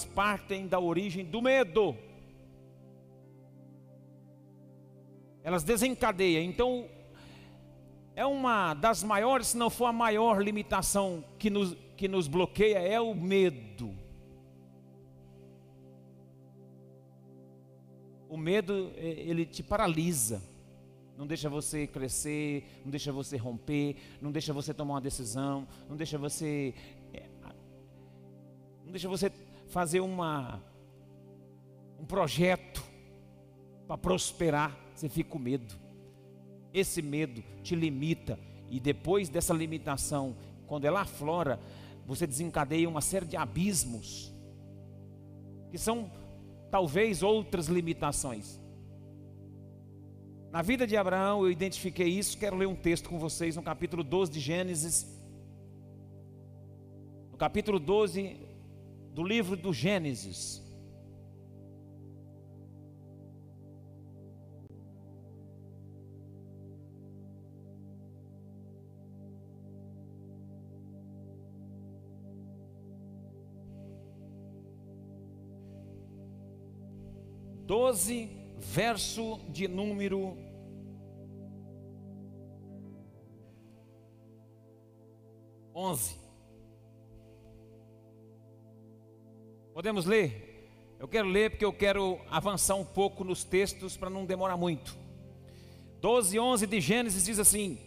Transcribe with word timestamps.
elas 0.00 0.04
partem 0.04 0.66
da 0.66 0.78
origem 0.78 1.24
do 1.24 1.42
medo. 1.42 1.96
Elas 5.42 5.62
desencadeiam. 5.62 6.42
Então, 6.42 6.86
é 8.14 8.24
uma 8.24 8.74
das 8.74 9.02
maiores, 9.02 9.48
se 9.48 9.56
não 9.56 9.70
for 9.70 9.86
a 9.86 9.92
maior 9.92 10.42
limitação 10.42 11.24
que 11.38 11.50
nos, 11.50 11.76
que 11.96 12.08
nos 12.08 12.28
bloqueia, 12.28 12.78
é 12.78 13.00
o 13.00 13.14
medo. 13.14 13.94
O 18.28 18.36
medo, 18.36 18.92
ele 18.96 19.44
te 19.44 19.62
paralisa. 19.62 20.42
Não 21.16 21.26
deixa 21.26 21.50
você 21.50 21.86
crescer, 21.86 22.64
não 22.84 22.90
deixa 22.90 23.12
você 23.12 23.36
romper, 23.36 23.96
não 24.22 24.32
deixa 24.32 24.54
você 24.54 24.72
tomar 24.72 24.94
uma 24.94 25.00
decisão, 25.00 25.68
não 25.86 25.94
deixa 25.94 26.16
você 26.16 26.72
é, 27.12 27.28
não 28.90 28.92
deixa 28.92 29.06
você 29.06 29.30
fazer 29.70 30.00
uma 30.00 30.62
um 31.98 32.04
projeto 32.04 32.82
para 33.86 33.96
prosperar, 33.96 34.76
você 34.94 35.08
fica 35.08 35.30
com 35.30 35.38
medo. 35.38 35.74
Esse 36.72 37.02
medo 37.02 37.42
te 37.62 37.74
limita 37.74 38.38
e 38.70 38.78
depois 38.80 39.28
dessa 39.28 39.52
limitação, 39.52 40.36
quando 40.66 40.84
ela 40.84 41.02
aflora, 41.02 41.60
você 42.06 42.26
desencadeia 42.26 42.88
uma 42.88 43.00
série 43.00 43.26
de 43.26 43.36
abismos 43.36 44.32
que 45.70 45.78
são 45.78 46.10
talvez 46.70 47.22
outras 47.22 47.66
limitações. 47.66 48.60
Na 50.50 50.62
vida 50.62 50.86
de 50.86 50.96
Abraão 50.96 51.42
eu 51.42 51.50
identifiquei 51.50 52.08
isso, 52.08 52.36
quero 52.36 52.56
ler 52.56 52.66
um 52.66 52.74
texto 52.74 53.08
com 53.08 53.18
vocês 53.18 53.54
no 53.56 53.62
capítulo 53.62 54.02
12 54.02 54.32
de 54.32 54.40
Gênesis. 54.40 55.06
No 57.30 57.36
capítulo 57.36 57.78
12 57.78 58.49
do 59.20 59.26
livro 59.26 59.54
do 59.54 59.70
Gênesis. 59.70 60.62
Doze, 77.66 78.30
verso 78.58 79.38
de 79.50 79.68
número 79.68 80.34
Podemos 89.80 90.04
ler? 90.04 90.94
Eu 90.98 91.08
quero 91.08 91.26
ler 91.26 91.48
porque 91.48 91.64
eu 91.64 91.72
quero 91.72 92.20
avançar 92.30 92.74
um 92.74 92.84
pouco 92.84 93.24
nos 93.24 93.44
textos 93.44 93.96
para 93.96 94.10
não 94.10 94.26
demorar 94.26 94.54
muito. 94.54 94.94
12, 96.02 96.38
11 96.38 96.66
de 96.66 96.80
Gênesis 96.82 97.24
diz 97.24 97.38
assim: 97.38 97.78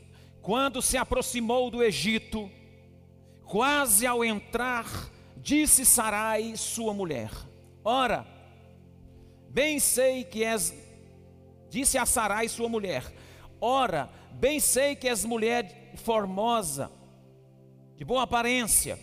Quando 0.41 0.81
se 0.81 0.97
aproximou 0.97 1.69
do 1.69 1.83
Egito, 1.83 2.49
quase 3.45 4.07
ao 4.07 4.25
entrar, 4.25 4.87
disse 5.37 5.85
Sarai, 5.85 6.57
sua 6.57 6.95
mulher: 6.95 7.29
Ora, 7.85 8.25
Bem 9.51 9.79
sei 9.79 10.23
que 10.23 10.43
és, 10.43 10.73
disse 11.69 11.99
a 11.99 12.07
Sarai 12.07 12.49
sua 12.49 12.67
mulher, 12.67 13.05
ora, 13.61 14.09
bem 14.31 14.59
sei 14.59 14.95
que 14.95 15.07
és 15.07 15.23
mulher 15.23 15.93
formosa, 15.97 16.91
de 17.95 18.03
boa 18.03 18.23
aparência. 18.23 18.97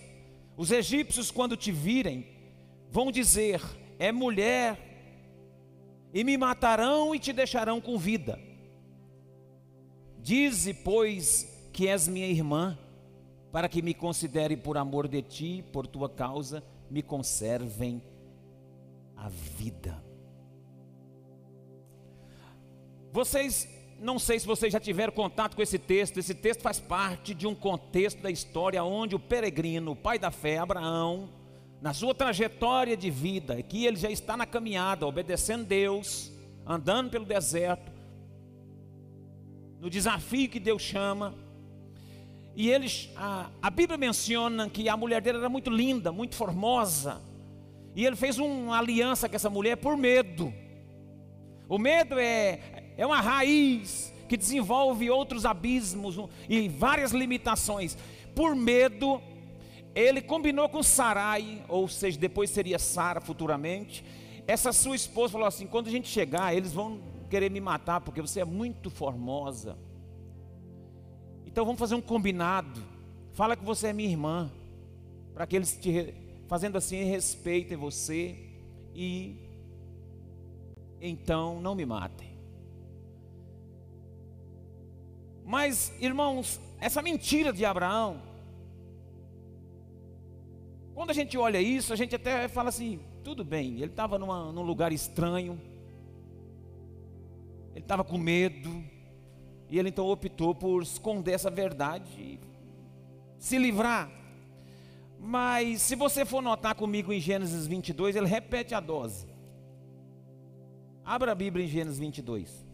Os 0.56 0.72
egípcios, 0.72 1.30
quando 1.30 1.56
te 1.56 1.70
virem, 1.70 2.29
vão 2.90 3.10
dizer: 3.10 3.62
é 3.98 4.10
mulher, 4.10 4.90
e 6.12 6.24
me 6.24 6.36
matarão 6.36 7.14
e 7.14 7.18
te 7.18 7.32
deixarão 7.32 7.80
com 7.80 7.96
vida. 7.96 8.38
Dize, 10.18 10.74
pois, 10.74 11.68
que 11.72 11.88
és 11.88 12.08
minha 12.08 12.26
irmã, 12.26 12.78
para 13.52 13.68
que 13.68 13.80
me 13.80 13.94
considere 13.94 14.56
por 14.56 14.76
amor 14.76 15.08
de 15.08 15.22
ti, 15.22 15.64
por 15.72 15.86
tua 15.86 16.08
causa, 16.08 16.62
me 16.90 17.02
conservem 17.02 18.02
a 19.16 19.28
vida. 19.28 20.02
Vocês, 23.12 23.68
não 23.98 24.18
sei 24.18 24.38
se 24.38 24.46
vocês 24.46 24.72
já 24.72 24.78
tiveram 24.78 25.12
contato 25.12 25.56
com 25.56 25.62
esse 25.62 25.78
texto, 25.78 26.18
esse 26.18 26.34
texto 26.34 26.60
faz 26.60 26.78
parte 26.78 27.34
de 27.34 27.46
um 27.46 27.54
contexto 27.54 28.20
da 28.20 28.30
história 28.30 28.82
onde 28.84 29.16
o 29.16 29.20
peregrino, 29.20 29.92
o 29.92 29.96
pai 29.96 30.18
da 30.18 30.30
fé, 30.30 30.58
Abraão, 30.58 31.28
na 31.80 31.94
sua 31.94 32.14
trajetória 32.14 32.96
de 32.96 33.10
vida, 33.10 33.62
que 33.62 33.86
ele 33.86 33.96
já 33.96 34.10
está 34.10 34.36
na 34.36 34.46
caminhada, 34.46 35.06
obedecendo 35.06 35.64
Deus, 35.64 36.30
andando 36.66 37.10
pelo 37.10 37.24
deserto, 37.24 37.90
no 39.80 39.88
desafio 39.88 40.48
que 40.48 40.60
Deus 40.60 40.82
chama, 40.82 41.34
e 42.54 42.68
eles, 42.68 43.10
a, 43.16 43.48
a 43.62 43.70
Bíblia 43.70 43.96
menciona 43.96 44.68
que 44.68 44.88
a 44.88 44.96
mulher 44.96 45.22
dele 45.22 45.38
era 45.38 45.48
muito 45.48 45.70
linda, 45.70 46.12
muito 46.12 46.34
formosa, 46.34 47.22
e 47.94 48.04
ele 48.04 48.16
fez 48.16 48.38
uma 48.38 48.78
aliança 48.78 49.28
com 49.28 49.36
essa 49.36 49.48
mulher 49.48 49.76
por 49.76 49.96
medo. 49.96 50.52
O 51.68 51.78
medo 51.78 52.18
é 52.18 52.80
é 53.00 53.06
uma 53.06 53.22
raiz 53.22 54.12
que 54.28 54.36
desenvolve 54.36 55.08
outros 55.08 55.46
abismos 55.46 56.16
e 56.46 56.68
várias 56.68 57.12
limitações. 57.12 57.96
Por 58.34 58.54
medo, 58.54 59.22
ele 59.94 60.22
combinou 60.22 60.68
com 60.68 60.82
Sarai, 60.82 61.64
ou 61.68 61.88
seja, 61.88 62.18
depois 62.18 62.50
seria 62.50 62.78
Sara 62.78 63.20
futuramente. 63.20 64.04
Essa 64.46 64.72
sua 64.72 64.96
esposa 64.96 65.32
falou 65.32 65.46
assim: 65.46 65.66
quando 65.66 65.88
a 65.88 65.90
gente 65.90 66.08
chegar, 66.08 66.54
eles 66.54 66.72
vão 66.72 67.00
querer 67.28 67.50
me 67.50 67.60
matar 67.60 68.00
porque 68.00 68.20
você 68.20 68.40
é 68.40 68.44
muito 68.44 68.90
formosa. 68.90 69.78
Então 71.46 71.64
vamos 71.64 71.78
fazer 71.78 71.94
um 71.94 72.00
combinado. 72.00 72.82
Fala 73.32 73.56
que 73.56 73.64
você 73.64 73.88
é 73.88 73.92
minha 73.92 74.08
irmã, 74.08 74.50
para 75.34 75.46
que 75.46 75.56
eles 75.56 75.76
te 75.76 76.14
fazendo 76.46 76.76
assim 76.76 77.04
respeitem 77.04 77.76
você 77.76 78.36
e 78.94 79.36
então 81.00 81.60
não 81.60 81.74
me 81.74 81.86
matem. 81.86 82.30
Mas, 85.44 85.92
irmãos, 86.00 86.60
essa 86.80 87.02
mentira 87.02 87.52
de 87.52 87.64
Abraão, 87.64 88.22
quando 91.00 91.12
a 91.12 91.14
gente 91.14 91.38
olha 91.38 91.58
isso, 91.58 91.94
a 91.94 91.96
gente 91.96 92.14
até 92.14 92.46
fala 92.46 92.68
assim: 92.68 93.00
tudo 93.24 93.42
bem, 93.42 93.76
ele 93.76 93.86
estava 93.86 94.18
num 94.18 94.60
lugar 94.60 94.92
estranho, 94.92 95.58
ele 97.70 97.80
estava 97.82 98.04
com 98.04 98.18
medo, 98.18 98.84
e 99.70 99.78
ele 99.78 99.88
então 99.88 100.06
optou 100.06 100.54
por 100.54 100.82
esconder 100.82 101.32
essa 101.32 101.50
verdade 101.50 102.10
e 102.20 102.38
se 103.38 103.56
livrar. 103.56 104.10
Mas 105.18 105.80
se 105.80 105.96
você 105.96 106.26
for 106.26 106.42
notar 106.42 106.74
comigo 106.74 107.14
em 107.14 107.18
Gênesis 107.18 107.66
22, 107.66 108.14
ele 108.14 108.26
repete 108.26 108.74
a 108.74 108.80
dose. 108.80 109.26
Abra 111.02 111.32
a 111.32 111.34
Bíblia 111.34 111.64
em 111.64 111.68
Gênesis 111.68 111.98
22. 111.98 112.68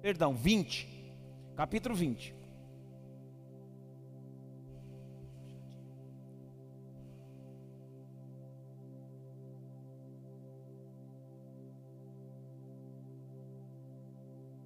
perdão, 0.00 0.34
20, 0.34 0.88
capítulo 1.54 1.94
20. 1.94 2.35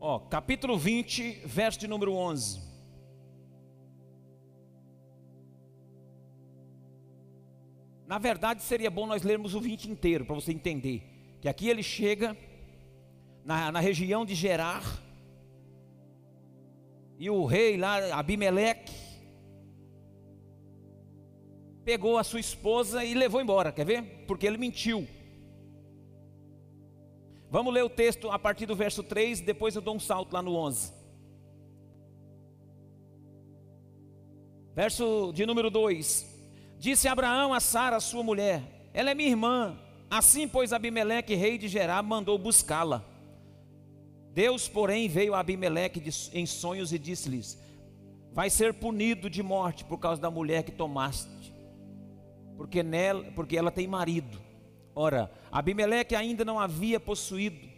Ó, 0.03 0.19
capítulo 0.19 0.79
20, 0.79 1.43
verso 1.45 1.79
de 1.79 1.87
número 1.87 2.15
11. 2.15 2.59
Na 8.07 8.19
verdade, 8.19 8.63
seria 8.63 8.91
bom 8.91 9.07
nós 9.07 9.23
lermos 9.23 9.55
o 9.55 9.61
20 9.61 9.91
inteiro, 9.91 10.25
para 10.25 10.35
você 10.35 10.53
entender. 10.53 11.03
Que 11.43 11.49
aqui 11.51 11.69
ele 11.69 11.83
chega 11.83 12.35
na, 13.45 13.71
na 13.71 13.79
região 13.79 14.25
de 14.25 14.35
Gerar, 14.35 14.83
e 17.19 17.29
o 17.29 17.45
rei 17.45 17.77
lá, 17.77 18.19
Abimeleque, 18.19 18.95
pegou 21.85 22.17
a 22.17 22.25
sua 22.25 22.41
esposa 22.41 23.05
e 23.05 23.13
levou 23.13 23.43
embora, 23.43 23.71
quer 23.71 23.85
ver? 23.85 24.25
Porque 24.27 24.47
ele 24.47 24.57
mentiu. 24.57 25.07
Vamos 27.51 27.75
ler 27.75 27.85
o 27.85 27.91
texto 27.91 28.31
a 28.31 28.39
partir 28.39 28.65
do 28.65 28.77
verso 28.77 29.03
3, 29.03 29.41
depois 29.41 29.75
eu 29.75 29.83
dou 29.83 29.97
um 29.97 30.01
salto 30.01 30.33
lá 30.33 30.41
no 30.41 30.55
11. 30.55 30.93
Verso 34.75 35.33
de 35.35 35.45
número 35.45 35.69
2: 35.71 36.27
Disse 36.79 37.09
Abraão 37.09 37.53
a 37.53 37.61
Sara, 37.61 37.99
sua 38.01 38.23
mulher: 38.23 38.63
Ela 38.95 39.11
é 39.11 39.15
minha 39.15 39.29
irmã. 39.29 39.79
Assim, 40.09 40.49
pois, 40.49 40.73
Abimeleque, 40.73 41.35
rei 41.35 41.59
de 41.59 41.69
Gerar, 41.69 42.03
mandou 42.03 42.39
buscá-la. 42.39 43.05
Deus, 44.33 44.69
porém, 44.69 45.09
veio 45.09 45.35
a 45.35 45.41
Abimeleque 45.41 46.03
em 46.33 46.47
sonhos 46.47 46.93
e 46.93 46.99
disse-lhes: 46.99 47.59
vai 48.33 48.49
ser 48.49 48.75
punido 48.75 49.29
de 49.29 49.43
morte 49.43 49.85
por 49.85 49.99
causa 49.99 50.21
da 50.21 50.31
mulher 50.31 50.63
que 50.63 50.71
tomaste, 50.73 51.53
porque, 52.57 52.83
nela, 52.83 53.25
porque 53.35 53.57
ela 53.57 53.71
tem 53.71 53.87
marido. 53.87 54.41
Ora, 54.95 55.31
Abimeleque 55.51 56.15
ainda 56.15 56.45
não 56.45 56.59
havia 56.59 56.99
possuído. 56.99 57.69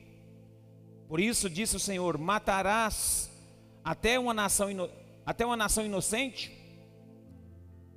Por 1.09 1.21
isso 1.21 1.51
disse 1.51 1.77
o 1.77 1.81
Senhor: 1.81 2.17
Matarás 2.19 3.31
até 3.85 4.19
uma 4.19 4.33
nação, 4.33 4.69
até 5.25 5.45
uma 5.45 5.57
nação 5.57 5.85
inocente? 5.85 6.53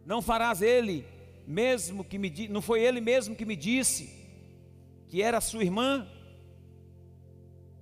Não 0.06 0.22
farás 0.22 0.62
ele 0.62 1.06
mesmo 1.48 2.04
que 2.04 2.18
me 2.18 2.48
não 2.48 2.62
foi 2.62 2.82
ele 2.82 3.00
mesmo 3.00 3.36
que 3.36 3.46
me 3.46 3.56
disse 3.56 4.14
que 5.08 5.22
era 5.22 5.40
sua 5.40 5.64
irmã? 5.64 6.08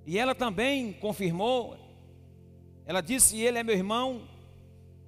E 0.06 0.18
ela 0.18 0.36
também 0.36 0.94
confirmou. 0.94 1.78
Ela 2.86 3.02
disse: 3.02 3.40
Ele 3.40 3.58
é 3.58 3.64
meu 3.64 3.76
irmão. 3.76 4.28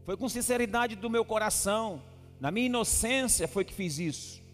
Foi 0.06 0.16
com 0.16 0.30
sinceridade 0.30 0.96
do 0.96 1.10
meu 1.10 1.26
coração, 1.26 2.02
na 2.40 2.52
minha 2.52 2.68
inocência 2.68 3.48
foi 3.48 3.66
que 3.66 3.74
fiz 3.74 3.98
isso. 3.98 4.45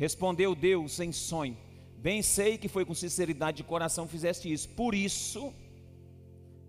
Respondeu 0.00 0.54
Deus 0.54 0.98
em 0.98 1.12
sonho: 1.12 1.58
Bem 1.98 2.22
sei 2.22 2.56
que 2.56 2.68
foi 2.68 2.86
com 2.86 2.94
sinceridade 2.94 3.58
de 3.58 3.64
coração 3.64 4.08
fizeste 4.08 4.50
isso. 4.50 4.66
Por 4.70 4.94
isso 4.94 5.52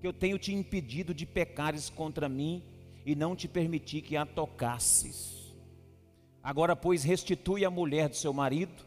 que 0.01 0.05
eu 0.05 0.11
tenho 0.11 0.37
te 0.37 0.53
impedido 0.53 1.13
de 1.13 1.25
pecares 1.25 1.89
contra 1.89 2.27
mim 2.27 2.61
e 3.05 3.15
não 3.15 3.33
te 3.33 3.47
permiti 3.47 4.01
que 4.01 4.17
a 4.17 4.25
tocasses. 4.25 5.55
Agora, 6.43 6.75
pois, 6.75 7.05
restitui 7.05 7.63
a 7.63 7.69
mulher 7.69 8.09
do 8.09 8.17
seu 8.17 8.33
marido, 8.33 8.83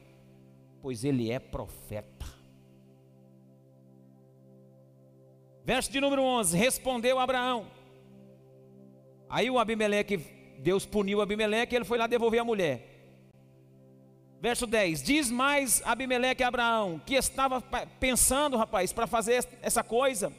pois 0.82 1.04
ele 1.04 1.30
é 1.30 1.38
profeta. 1.38 2.26
Verso 5.64 5.90
de 5.90 6.02
número 6.02 6.20
11: 6.20 6.54
Respondeu 6.54 7.18
Abraão. 7.18 7.66
Aí 9.26 9.48
o 9.48 9.58
Abimeleque, 9.58 10.18
Deus 10.58 10.84
puniu 10.84 11.22
Abimeleque 11.22 11.74
e 11.74 11.76
ele 11.76 11.86
foi 11.86 11.96
lá 11.96 12.06
devolver 12.06 12.40
a 12.40 12.44
mulher. 12.44 12.93
Verso 14.44 14.66
10: 14.66 15.02
Diz 15.02 15.30
mais 15.30 15.80
Abimeleque 15.86 16.42
a 16.42 16.48
Abraão, 16.48 17.00
que 17.06 17.14
estava 17.14 17.62
pensando, 17.98 18.58
rapaz, 18.58 18.92
para 18.92 19.06
fazer 19.06 19.42
essa 19.62 19.82
coisa. 19.82 20.30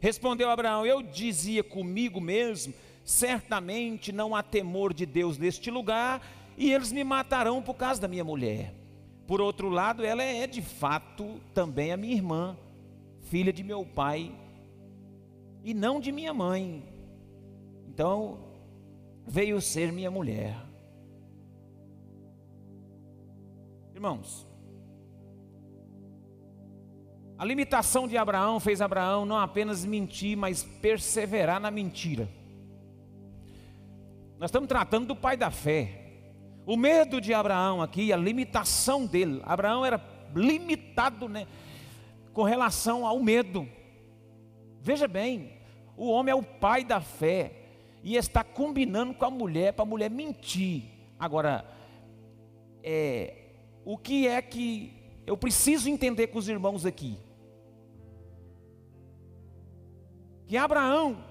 Respondeu 0.00 0.50
Abraão: 0.50 0.84
Eu 0.84 1.00
dizia 1.00 1.64
comigo 1.64 2.20
mesmo, 2.20 2.74
certamente 3.02 4.12
não 4.12 4.36
há 4.36 4.42
temor 4.42 4.92
de 4.92 5.06
Deus 5.06 5.38
neste 5.38 5.70
lugar, 5.70 6.20
e 6.58 6.70
eles 6.70 6.92
me 6.92 7.02
matarão 7.02 7.62
por 7.62 7.72
causa 7.72 8.02
da 8.02 8.06
minha 8.06 8.22
mulher. 8.22 8.74
Por 9.26 9.40
outro 9.40 9.70
lado, 9.70 10.04
ela 10.04 10.22
é 10.22 10.46
de 10.46 10.60
fato 10.60 11.40
também 11.54 11.90
a 11.90 11.96
minha 11.96 12.16
irmã, 12.16 12.54
filha 13.30 13.50
de 13.50 13.64
meu 13.64 13.82
pai, 13.82 14.30
e 15.64 15.72
não 15.72 16.00
de 16.00 16.12
minha 16.12 16.34
mãe. 16.34 16.84
Então, 17.88 18.40
veio 19.26 19.58
ser 19.58 19.90
minha 19.90 20.10
mulher. 20.10 20.67
Irmãos, 23.98 24.46
a 27.36 27.44
limitação 27.44 28.06
de 28.06 28.16
Abraão 28.16 28.60
fez 28.60 28.80
Abraão 28.80 29.26
não 29.26 29.36
apenas 29.36 29.84
mentir, 29.84 30.36
mas 30.36 30.62
perseverar 30.62 31.58
na 31.58 31.68
mentira. 31.68 32.28
Nós 34.38 34.50
estamos 34.50 34.68
tratando 34.68 35.08
do 35.08 35.16
pai 35.16 35.36
da 35.36 35.50
fé. 35.50 36.12
O 36.64 36.76
medo 36.76 37.20
de 37.20 37.34
Abraão 37.34 37.82
aqui, 37.82 38.12
a 38.12 38.16
limitação 38.16 39.04
dele. 39.04 39.42
Abraão 39.44 39.84
era 39.84 40.00
limitado 40.32 41.28
né, 41.28 41.48
com 42.32 42.44
relação 42.44 43.04
ao 43.04 43.18
medo. 43.18 43.68
Veja 44.80 45.08
bem, 45.08 45.54
o 45.96 46.08
homem 46.08 46.30
é 46.30 46.36
o 46.36 46.42
pai 46.44 46.84
da 46.84 47.00
fé 47.00 47.50
e 48.04 48.14
está 48.14 48.44
combinando 48.44 49.12
com 49.12 49.24
a 49.24 49.30
mulher 49.30 49.72
para 49.72 49.82
a 49.82 49.88
mulher 49.88 50.08
mentir. 50.08 50.84
Agora, 51.18 51.64
é, 52.80 53.47
o 53.90 53.96
que 53.96 54.28
é 54.28 54.42
que 54.42 54.92
eu 55.26 55.34
preciso 55.34 55.88
entender 55.88 56.26
com 56.26 56.38
os 56.38 56.46
irmãos 56.46 56.84
aqui? 56.84 57.18
Que 60.46 60.58
Abraão, 60.58 61.24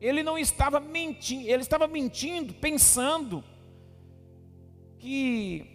ele 0.00 0.22
não 0.22 0.38
estava 0.38 0.78
mentindo, 0.78 1.48
ele 1.48 1.60
estava 1.60 1.88
mentindo, 1.88 2.54
pensando 2.54 3.42
que 4.96 5.66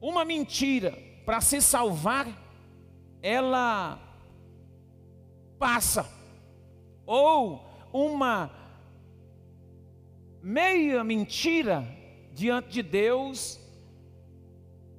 uma 0.00 0.24
mentira 0.24 0.96
para 1.26 1.40
se 1.40 1.60
salvar, 1.60 2.28
ela 3.20 3.98
passa 5.58 6.08
ou 7.04 7.60
uma 7.92 8.52
meia 10.40 11.02
mentira 11.02 11.84
diante 12.32 12.68
de 12.68 12.84
Deus, 12.84 13.59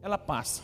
ela 0.02 0.18
passa. 0.18 0.62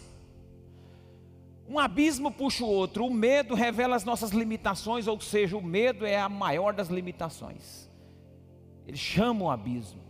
Um 1.69 1.77
abismo 1.77 2.31
puxa 2.31 2.63
o 2.63 2.67
outro, 2.67 3.05
o 3.05 3.13
medo 3.13 3.53
revela 3.53 3.95
as 3.95 4.05
nossas 4.05 4.31
limitações, 4.31 5.05
ou 5.05 5.19
seja, 5.19 5.57
o 5.57 5.61
medo 5.61 6.05
é 6.05 6.17
a 6.17 6.29
maior 6.29 6.73
das 6.73 6.87
limitações. 6.87 7.89
Ele 8.87 8.95
chama 8.97 9.45
o 9.45 9.51
abismo. 9.51 10.01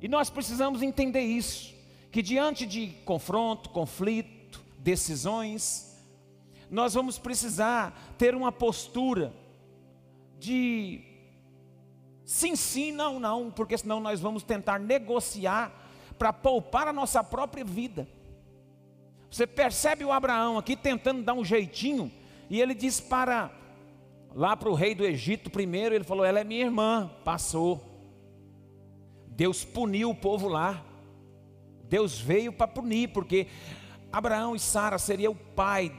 E 0.00 0.08
nós 0.08 0.28
precisamos 0.28 0.82
entender 0.82 1.20
isso, 1.20 1.72
que 2.10 2.20
diante 2.20 2.66
de 2.66 2.88
confronto, 3.04 3.70
conflito, 3.70 4.60
decisões, 4.78 5.96
nós 6.70 6.94
vamos 6.94 7.18
precisar 7.18 8.14
ter 8.18 8.34
uma 8.34 8.50
postura 8.50 9.32
de 10.38 11.02
sim, 12.24 12.56
sim, 12.56 12.90
não, 12.90 13.20
não, 13.20 13.50
porque 13.50 13.76
senão 13.76 14.00
nós 14.00 14.20
vamos 14.20 14.42
tentar 14.42 14.80
negociar 14.80 15.72
para 16.20 16.34
poupar 16.34 16.86
a 16.86 16.92
nossa 16.92 17.24
própria 17.24 17.64
vida. 17.64 18.06
Você 19.30 19.46
percebe 19.46 20.04
o 20.04 20.12
Abraão 20.12 20.58
aqui 20.58 20.76
tentando 20.76 21.22
dar 21.22 21.32
um 21.32 21.42
jeitinho, 21.42 22.12
e 22.50 22.60
ele 22.60 22.74
diz 22.74 23.00
para 23.00 23.50
lá 24.34 24.54
para 24.54 24.68
o 24.68 24.74
rei 24.74 24.94
do 24.94 25.02
Egito 25.02 25.48
primeiro, 25.48 25.94
ele 25.94 26.04
falou: 26.04 26.22
Ela 26.22 26.40
é 26.40 26.44
minha 26.44 26.66
irmã, 26.66 27.10
passou. 27.24 27.82
Deus 29.28 29.64
puniu 29.64 30.10
o 30.10 30.14
povo 30.14 30.46
lá. 30.46 30.84
Deus 31.88 32.20
veio 32.20 32.52
para 32.52 32.68
punir, 32.68 33.08
porque 33.08 33.46
Abraão 34.12 34.54
e 34.54 34.60
Sara 34.60 34.98
seria 34.98 35.30
o 35.30 35.34
pai 35.34 35.90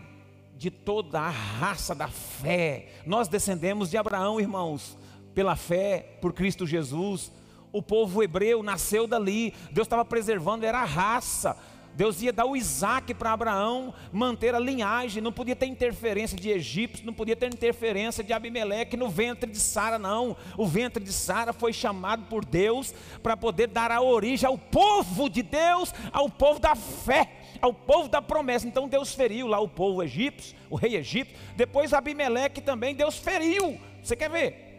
de 0.56 0.70
toda 0.70 1.20
a 1.20 1.30
raça 1.32 1.96
da 1.96 2.08
fé. 2.08 2.90
Nós 3.08 3.28
descendemos 3.28 3.90
de 3.90 3.98
Abraão, 3.98 4.40
irmãos, 4.40 4.96
pela 5.34 5.56
fé, 5.56 6.20
por 6.22 6.32
Cristo 6.32 6.68
Jesus. 6.68 7.32
O 7.72 7.82
povo 7.82 8.22
hebreu 8.22 8.62
nasceu 8.62 9.08
dali. 9.08 9.54
Deus 9.72 9.86
estava 9.86 10.04
preservando, 10.04 10.66
era 10.66 10.80
a 10.80 10.86
raça. 10.86 11.58
Deus 11.94 12.22
ia 12.22 12.32
dar 12.32 12.46
o 12.46 12.56
Isaac 12.56 13.14
para 13.14 13.34
Abraão 13.34 13.94
manter 14.14 14.56
a 14.56 14.60
linhagem, 14.60 15.22
não 15.22 15.32
podia 15.32 15.56
ter 15.56 15.66
interferência 15.66 16.38
de 16.38 16.50
egípcios, 16.50 17.06
não 17.06 17.14
podia 17.14 17.36
ter 17.36 17.48
interferência 17.48 18.24
de 18.24 18.32
Abimeleque 18.32 18.96
no 18.96 19.10
ventre 19.10 19.52
de 19.52 19.60
Sara, 19.60 20.00
não. 20.00 20.38
O 20.58 20.66
ventre 20.66 21.04
de 21.04 21.12
Sara 21.12 21.52
foi 21.52 21.74
chamado 21.74 22.24
por 22.30 22.46
Deus 22.46 22.94
para 23.22 23.36
poder 23.36 23.68
dar 23.68 23.92
a 23.92 24.02
origem 24.02 24.48
ao 24.48 24.58
povo 24.58 25.30
de 25.30 25.44
Deus, 25.44 25.94
ao 26.12 26.30
povo 26.30 26.60
da 26.60 26.76
fé 26.76 27.38
ao 27.62 27.74
povo 27.74 28.10
da 28.10 28.22
promessa. 28.22 28.68
Então 28.68 28.88
Deus 28.88 29.14
feriu 29.14 29.46
lá 29.46 29.60
o 29.60 29.68
povo 29.68 30.02
egípcio, 30.02 30.58
o 30.68 30.76
rei 30.76 30.96
egípcio. 30.96 31.38
Depois 31.56 31.94
Abimeleque 31.94 32.60
também 32.60 32.96
Deus 32.96 33.18
feriu. 33.18 33.80
Você 34.02 34.16
quer 34.16 34.32
ver? 34.32 34.71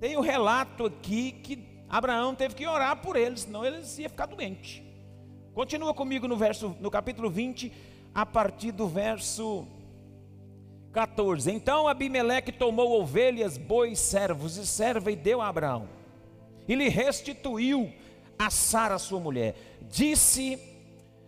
Tem 0.00 0.16
o 0.16 0.20
um 0.20 0.22
relato 0.22 0.86
aqui 0.86 1.32
que 1.32 1.58
Abraão 1.88 2.34
teve 2.34 2.54
que 2.54 2.66
orar 2.66 2.96
por 3.00 3.16
eles, 3.16 3.40
senão 3.40 3.64
eles 3.64 3.98
iam 3.98 4.08
ficar 4.08 4.26
doentes. 4.26 4.82
Continua 5.54 5.92
comigo 5.92 6.28
no 6.28 6.36
verso, 6.36 6.76
no 6.80 6.90
capítulo 6.90 7.28
20, 7.28 7.72
a 8.14 8.24
partir 8.24 8.70
do 8.70 8.86
verso 8.86 9.66
14. 10.92 11.50
Então 11.50 11.88
Abimeleque 11.88 12.52
tomou 12.52 13.00
ovelhas, 13.00 13.58
bois, 13.58 13.98
servos 13.98 14.56
e 14.56 14.66
serva 14.66 15.10
e 15.10 15.16
deu 15.16 15.40
a 15.40 15.48
Abraão. 15.48 15.88
E 16.68 16.74
lhe 16.74 16.88
restituiu 16.88 17.92
a 18.38 18.50
Sara, 18.50 18.98
sua 18.98 19.18
mulher. 19.18 19.56
Disse 19.90 20.60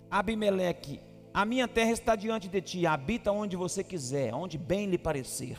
Abimeleque: 0.09 1.01
A 1.35 1.45
minha 1.45 1.67
terra 1.67 1.91
está 1.91 2.15
diante 2.15 2.47
de 2.47 2.61
ti, 2.61 2.87
habita 2.87 3.33
onde 3.33 3.57
você 3.57 3.83
quiser, 3.83 4.33
onde 4.33 4.57
bem 4.57 4.87
lhe 4.87 4.99
parecer. 4.99 5.59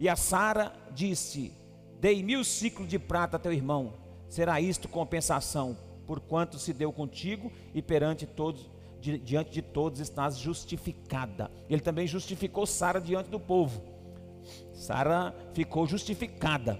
E 0.00 0.08
a 0.08 0.16
Sara 0.16 0.72
disse: 0.92 1.52
Dei 2.00 2.22
mil 2.22 2.44
ciclos 2.44 2.88
de 2.88 2.98
prata 2.98 3.36
a 3.36 3.40
teu 3.40 3.52
irmão, 3.52 3.92
será 4.28 4.60
isto 4.60 4.88
compensação, 4.88 5.76
por 6.06 6.20
quanto 6.20 6.58
se 6.58 6.72
deu 6.72 6.92
contigo 6.92 7.52
e 7.74 7.82
perante 7.82 8.24
todos, 8.24 8.70
diante 9.00 9.50
de 9.50 9.62
todos 9.62 10.00
estás 10.00 10.38
justificada. 10.38 11.50
Ele 11.68 11.80
também 11.80 12.06
justificou 12.06 12.66
Sara 12.66 13.00
diante 13.00 13.30
do 13.30 13.40
povo. 13.40 13.82
Sara 14.72 15.34
ficou 15.52 15.86
justificada. 15.86 16.78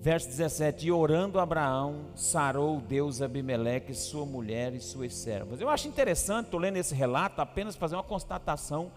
Verso 0.00 0.28
17: 0.28 0.86
E 0.86 0.92
orando 0.92 1.40
Abraão, 1.40 2.10
sarou 2.14 2.80
Deus 2.80 3.20
Abimeleque, 3.20 3.94
sua 3.94 4.24
mulher 4.24 4.72
e 4.72 4.80
suas 4.80 5.14
servas. 5.14 5.60
Eu 5.60 5.68
acho 5.68 5.88
interessante, 5.88 6.46
estou 6.46 6.60
lendo 6.60 6.76
esse 6.76 6.94
relato, 6.94 7.40
apenas 7.40 7.74
fazer 7.74 7.96
uma 7.96 8.04
constatação. 8.04 8.92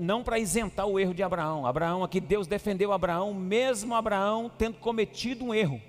Não 0.00 0.22
para 0.22 0.38
isentar 0.38 0.86
o 0.86 0.98
erro 0.98 1.14
de 1.14 1.22
Abraão. 1.22 1.66
Abraão 1.66 2.04
aqui, 2.04 2.20
Deus 2.20 2.46
defendeu 2.46 2.92
Abraão, 2.92 3.32
mesmo 3.32 3.94
Abraão 3.94 4.50
tendo 4.50 4.78
cometido 4.78 5.44
um 5.44 5.54
erro. 5.54 5.80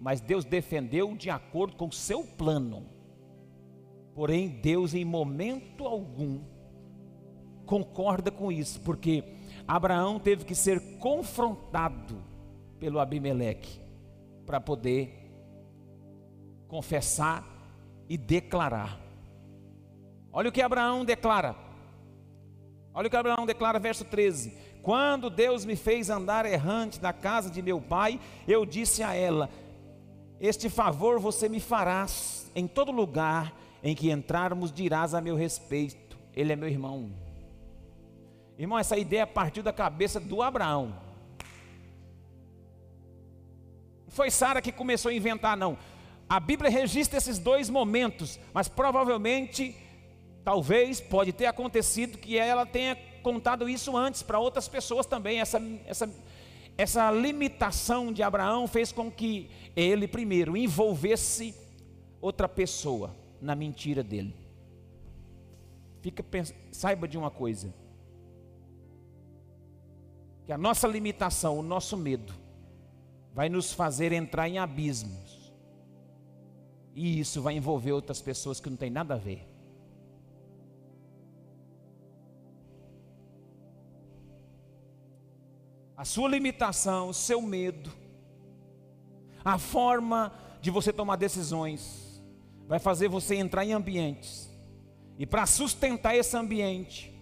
Mas 0.00 0.20
Deus 0.20 0.44
defendeu 0.44 1.16
de 1.16 1.30
acordo 1.30 1.76
com 1.76 1.86
o 1.88 1.92
seu 1.92 2.24
plano. 2.24 2.86
Porém, 4.14 4.48
Deus 4.48 4.94
em 4.94 5.04
momento 5.04 5.84
algum 5.84 6.40
concorda 7.66 8.30
com 8.30 8.52
isso, 8.52 8.80
porque 8.82 9.24
Abraão 9.66 10.20
teve 10.20 10.44
que 10.44 10.54
ser 10.54 10.98
confrontado 10.98 12.22
pelo 12.78 13.00
Abimeleque 13.00 13.80
para 14.44 14.60
poder 14.60 15.24
confessar 16.68 17.44
e 18.08 18.18
declarar. 18.18 19.00
Olha 20.32 20.50
o 20.50 20.52
que 20.52 20.60
Abraão 20.60 21.04
declara. 21.04 21.63
Olha 22.94 23.08
o 23.08 23.10
que 23.10 23.16
Abraão 23.16 23.44
declara, 23.44 23.80
verso 23.80 24.04
13: 24.04 24.56
Quando 24.80 25.28
Deus 25.28 25.64
me 25.64 25.74
fez 25.74 26.08
andar 26.08 26.46
errante 26.46 27.02
na 27.02 27.12
casa 27.12 27.50
de 27.50 27.60
meu 27.60 27.80
pai, 27.80 28.20
eu 28.46 28.64
disse 28.64 29.02
a 29.02 29.12
ela: 29.12 29.50
Este 30.40 30.70
favor 30.70 31.18
você 31.18 31.48
me 31.48 31.58
farás 31.58 32.50
em 32.54 32.68
todo 32.68 32.92
lugar 32.92 33.52
em 33.82 33.94
que 33.94 34.10
entrarmos, 34.10 34.72
dirás 34.72 35.12
a 35.12 35.20
meu 35.20 35.34
respeito: 35.34 36.16
Ele 36.32 36.52
é 36.52 36.56
meu 36.56 36.68
irmão. 36.68 37.10
Irmão, 38.56 38.78
essa 38.78 38.96
ideia 38.96 39.26
partiu 39.26 39.64
da 39.64 39.72
cabeça 39.72 40.20
do 40.20 40.40
Abraão. 40.40 40.94
Não 44.04 44.12
foi 44.12 44.30
Sara 44.30 44.62
que 44.62 44.70
começou 44.70 45.10
a 45.10 45.14
inventar, 45.14 45.56
não. 45.56 45.76
A 46.28 46.38
Bíblia 46.38 46.70
registra 46.70 47.18
esses 47.18 47.38
dois 47.38 47.68
momentos, 47.68 48.38
mas 48.52 48.68
provavelmente 48.68 49.76
Talvez 50.44 51.00
pode 51.00 51.32
ter 51.32 51.46
acontecido 51.46 52.18
que 52.18 52.36
ela 52.36 52.66
tenha 52.66 52.94
contado 53.22 53.66
isso 53.66 53.96
antes 53.96 54.22
para 54.22 54.38
outras 54.38 54.68
pessoas 54.68 55.06
também. 55.06 55.40
Essa, 55.40 55.58
essa, 55.86 56.14
essa 56.76 57.10
limitação 57.10 58.12
de 58.12 58.22
Abraão 58.22 58.68
fez 58.68 58.92
com 58.92 59.10
que 59.10 59.48
ele 59.74 60.06
primeiro 60.06 60.54
envolvesse 60.54 61.54
outra 62.20 62.46
pessoa 62.46 63.16
na 63.40 63.54
mentira 63.54 64.02
dele. 64.02 64.34
Fica, 66.02 66.22
saiba 66.70 67.08
de 67.08 67.16
uma 67.16 67.30
coisa: 67.30 67.72
que 70.44 70.52
a 70.52 70.58
nossa 70.58 70.86
limitação, 70.86 71.58
o 71.58 71.62
nosso 71.62 71.96
medo, 71.96 72.34
vai 73.32 73.48
nos 73.48 73.72
fazer 73.72 74.12
entrar 74.12 74.46
em 74.46 74.58
abismos. 74.58 75.52
E 76.94 77.18
isso 77.18 77.40
vai 77.40 77.56
envolver 77.56 77.92
outras 77.92 78.20
pessoas 78.20 78.60
que 78.60 78.68
não 78.68 78.76
tem 78.76 78.90
nada 78.90 79.14
a 79.14 79.18
ver. 79.18 79.53
A 85.96 86.04
sua 86.04 86.28
limitação, 86.28 87.08
o 87.08 87.14
seu 87.14 87.40
medo, 87.40 87.90
a 89.44 89.58
forma 89.58 90.32
de 90.60 90.70
você 90.70 90.92
tomar 90.92 91.16
decisões, 91.16 92.22
vai 92.66 92.78
fazer 92.78 93.08
você 93.08 93.36
entrar 93.36 93.64
em 93.64 93.72
ambientes, 93.72 94.50
e 95.18 95.26
para 95.26 95.46
sustentar 95.46 96.16
esse 96.16 96.36
ambiente, 96.36 97.12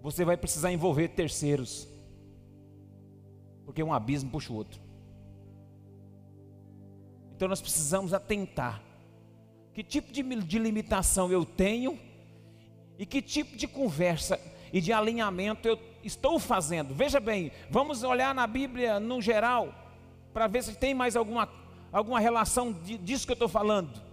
você 0.00 0.24
vai 0.24 0.36
precisar 0.36 0.72
envolver 0.72 1.08
terceiros, 1.08 1.88
porque 3.64 3.82
um 3.82 3.92
abismo 3.92 4.30
puxa 4.30 4.52
o 4.52 4.56
outro. 4.56 4.80
Então 7.34 7.48
nós 7.48 7.60
precisamos 7.60 8.14
atentar: 8.14 8.82
que 9.74 9.82
tipo 9.82 10.12
de, 10.12 10.22
de 10.22 10.58
limitação 10.58 11.30
eu 11.32 11.44
tenho, 11.44 11.98
e 12.98 13.04
que 13.04 13.20
tipo 13.20 13.56
de 13.56 13.66
conversa 13.66 14.40
e 14.72 14.80
de 14.80 14.92
alinhamento 14.92 15.66
eu 15.66 15.76
estou 16.08 16.38
fazendo. 16.40 16.94
Veja 16.94 17.20
bem, 17.20 17.52
vamos 17.70 18.02
olhar 18.02 18.34
na 18.34 18.46
Bíblia 18.46 18.98
no 18.98 19.22
geral, 19.22 19.72
para 20.32 20.48
ver 20.48 20.64
se 20.64 20.74
tem 20.74 20.92
mais 20.94 21.14
alguma, 21.14 21.48
alguma 21.92 22.18
relação 22.18 22.72
disso 22.72 23.26
que 23.26 23.32
eu 23.32 23.34
estou 23.34 23.48
falando. 23.48 24.08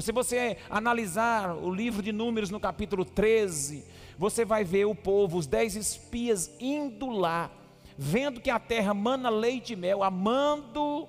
Se 0.00 0.12
você 0.12 0.58
analisar 0.68 1.54
o 1.54 1.72
livro 1.72 2.02
de 2.02 2.12
Números 2.12 2.50
no 2.50 2.60
capítulo 2.60 3.04
13, 3.04 3.84
você 4.18 4.44
vai 4.44 4.62
ver 4.64 4.84
o 4.84 4.94
povo, 4.94 5.38
os 5.38 5.46
dez 5.46 5.74
espias 5.74 6.50
indo 6.60 7.08
lá, 7.08 7.50
vendo 7.96 8.40
que 8.40 8.50
a 8.50 8.58
terra 8.58 8.92
mana 8.92 9.30
leite 9.30 9.72
e 9.72 9.76
mel, 9.76 10.02
amando 10.02 11.08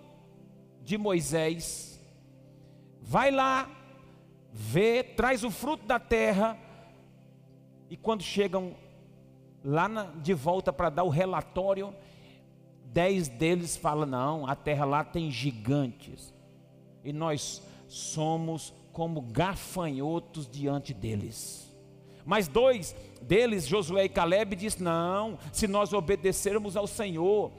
de 0.83 0.97
Moisés. 0.97 1.99
Vai 3.01 3.29
lá, 3.29 3.69
vê, 4.53 5.03
traz 5.03 5.43
o 5.43 5.51
fruto 5.51 5.85
da 5.85 5.99
terra, 5.99 6.57
e 7.89 7.97
quando 7.97 8.23
chegam 8.23 8.73
lá 9.67 9.89
na, 9.89 10.03
de 10.05 10.33
volta 10.33 10.71
para 10.71 10.89
dar 10.89 11.03
o 11.03 11.09
relatório, 11.09 11.93
dez 12.85 13.27
deles 13.27 13.75
falam: 13.75 14.05
não, 14.05 14.47
a 14.47 14.55
terra 14.55 14.85
lá 14.85 15.03
tem 15.03 15.29
gigantes, 15.29 16.33
e 17.03 17.11
nós 17.11 17.61
somos 17.85 18.73
como 18.93 19.21
gafanhotos 19.21 20.47
diante 20.49 20.93
deles. 20.93 21.67
Mas 22.25 22.47
dois 22.47 22.95
deles, 23.21 23.67
Josué 23.67 24.05
e 24.05 24.09
Caleb, 24.09 24.55
diz: 24.55 24.77
não, 24.77 25.37
se 25.51 25.67
nós 25.67 25.91
obedecermos 25.91 26.77
ao 26.77 26.87
Senhor, 26.87 27.51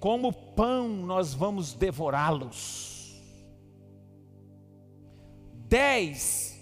como 0.00 0.32
pão 0.32 0.88
nós 0.88 1.34
vamos 1.34 1.72
devorá-los. 1.72 3.22
Dez 5.68 6.52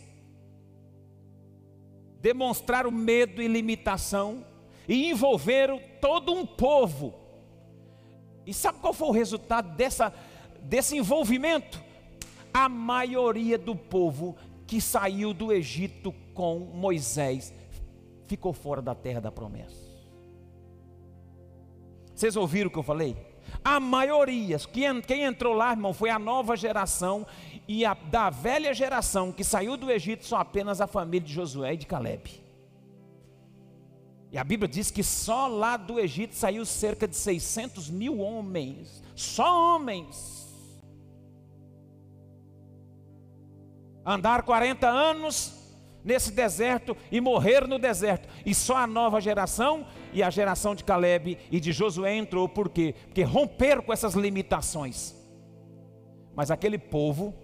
demonstraram 2.21 2.91
medo 2.91 3.43
e 3.43 3.49
limitação 3.49 4.52
e 4.89 5.11
envolveram 5.11 5.81
todo 6.01 6.33
um 6.33 6.45
povo. 6.45 7.15
E 8.47 8.53
sabe 8.53 8.79
qual 8.81 8.93
foi 8.93 9.09
o 9.09 9.13
resultado 9.13 9.77
dessa, 9.77 10.13
desse 10.61 10.97
envolvimento? 10.97 11.83
A 12.53 12.69
maioria 12.69 13.57
do 13.57 13.75
povo 13.75 14.37
que 14.67 14.81
saiu 14.81 15.33
do 15.33 15.53
Egito 15.53 16.15
com 16.35 16.59
Moisés 16.59 17.53
ficou 18.27 18.53
fora 18.53 18.83
da 18.83 18.95
terra 18.95 19.21
da 19.21 19.31
promessa. 19.31 19.93
Vocês 22.15 22.37
ouviram 22.37 22.69
o 22.69 22.71
que 22.71 22.79
eu 22.79 22.83
falei? 22.83 23.17
A 23.65 23.79
maioria, 23.79 24.59
quem, 24.59 25.01
quem 25.03 25.25
entrou 25.25 25.55
lá, 25.55 25.73
irmão, 25.73 25.93
foi 25.93 26.11
a 26.11 26.19
nova 26.19 26.57
geração 26.57 27.27
e 27.67 27.85
a, 27.85 27.95
da 27.95 28.31
velha 28.31 28.73
geração 28.73 29.33
que 29.33 29.45
saiu 29.45 29.77
do 29.77 29.91
Egito 29.91 30.25
só 30.25 30.39
apenas 30.39 30.81
a 30.81 30.87
família 30.87 31.27
de 31.27 31.33
Josué 31.33 31.75
e 31.75 31.77
de 31.77 31.87
Caleb. 31.87 32.43
E 34.33 34.39
a 34.39 34.43
Bíblia 34.43 34.67
diz 34.67 34.91
que 34.91 35.05
só 35.05 35.47
lá 35.47 35.77
do 35.77 36.01
Egito 36.01 36.35
saiu 36.35 36.65
cerca 36.65 37.07
de 37.07 37.15
600 37.15 37.91
mil 37.91 38.19
homens, 38.19 39.03
só 39.15 39.77
homens. 39.77 40.51
Andar 44.07 44.43
40 44.43 44.89
anos 44.89 45.53
nesse 46.03 46.33
deserto 46.33 46.97
e 47.11 47.21
morrer 47.21 47.69
no 47.69 47.79
deserto. 47.79 48.27
E 48.45 48.55
só 48.55 48.79
a 48.79 48.87
nova 48.87 49.21
geração 49.21 49.87
e 50.15 50.23
a 50.23 50.31
geração 50.31 50.75
de 50.75 50.83
Caleb 50.83 51.37
e 51.51 51.61
de 51.61 51.71
Josué 51.71 52.17
entrou, 52.17 52.49
por 52.49 52.71
quê? 52.71 52.95
Porque 53.05 53.23
romperam 53.23 53.83
com 53.83 53.93
essas 53.93 54.15
limitações. 54.15 55.15
Mas 56.35 56.51
aquele 56.51 56.79
povo 56.79 57.35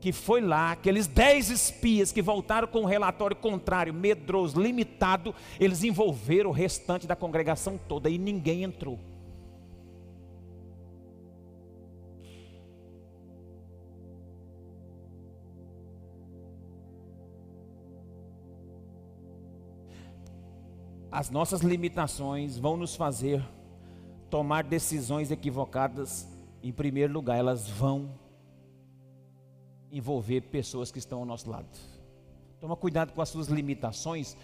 que 0.00 0.12
foi 0.12 0.40
lá, 0.40 0.72
aqueles 0.72 1.06
dez 1.06 1.50
espias 1.50 2.10
que 2.10 2.22
voltaram 2.22 2.66
com 2.66 2.80
um 2.80 2.86
relatório 2.86 3.36
contrário, 3.36 3.92
medroso, 3.92 4.60
limitado, 4.60 5.34
eles 5.58 5.84
envolveram 5.84 6.50
o 6.50 6.52
restante 6.52 7.06
da 7.06 7.14
congregação 7.14 7.78
toda 7.86 8.08
e 8.08 8.16
ninguém 8.16 8.62
entrou. 8.62 8.98
As 21.12 21.28
nossas 21.28 21.60
limitações 21.60 22.56
vão 22.56 22.76
nos 22.76 22.94
fazer 22.94 23.44
tomar 24.30 24.62
decisões 24.62 25.32
equivocadas, 25.32 26.26
em 26.62 26.72
primeiro 26.72 27.12
lugar, 27.12 27.36
elas 27.36 27.68
vão 27.68 28.19
envolver 29.90 30.42
pessoas 30.42 30.90
que 30.90 30.98
estão 30.98 31.20
ao 31.20 31.24
nosso 31.24 31.50
lado. 31.50 31.68
Toma 32.60 32.76
cuidado 32.76 33.12
com 33.12 33.22
as 33.22 33.28
suas 33.28 33.48
limitações, 33.48 34.36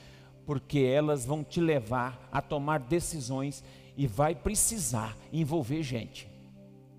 porque 0.45 0.79
elas 0.79 1.25
vão 1.25 1.45
te 1.45 1.61
levar 1.61 2.29
a 2.33 2.41
tomar 2.41 2.81
decisões 2.81 3.63
e 3.97 4.07
vai 4.07 4.35
precisar 4.35 5.17
envolver 5.33 5.83
gente. 5.83 6.29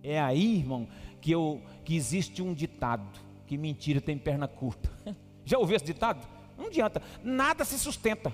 É 0.03 0.19
aí, 0.19 0.57
irmão, 0.57 0.87
que, 1.21 1.31
eu, 1.31 1.61
que 1.83 1.95
existe 1.95 2.41
um 2.41 2.53
ditado: 2.53 3.19
que 3.45 3.57
mentira 3.57 3.99
tem 3.99 4.17
perna 4.17 4.47
curta. 4.47 4.91
Já 5.43 5.57
ouviu 5.57 5.75
esse 5.75 5.85
ditado? 5.85 6.27
Não 6.57 6.67
adianta, 6.67 7.01
nada 7.23 7.63
se 7.63 7.77
sustenta. 7.79 8.33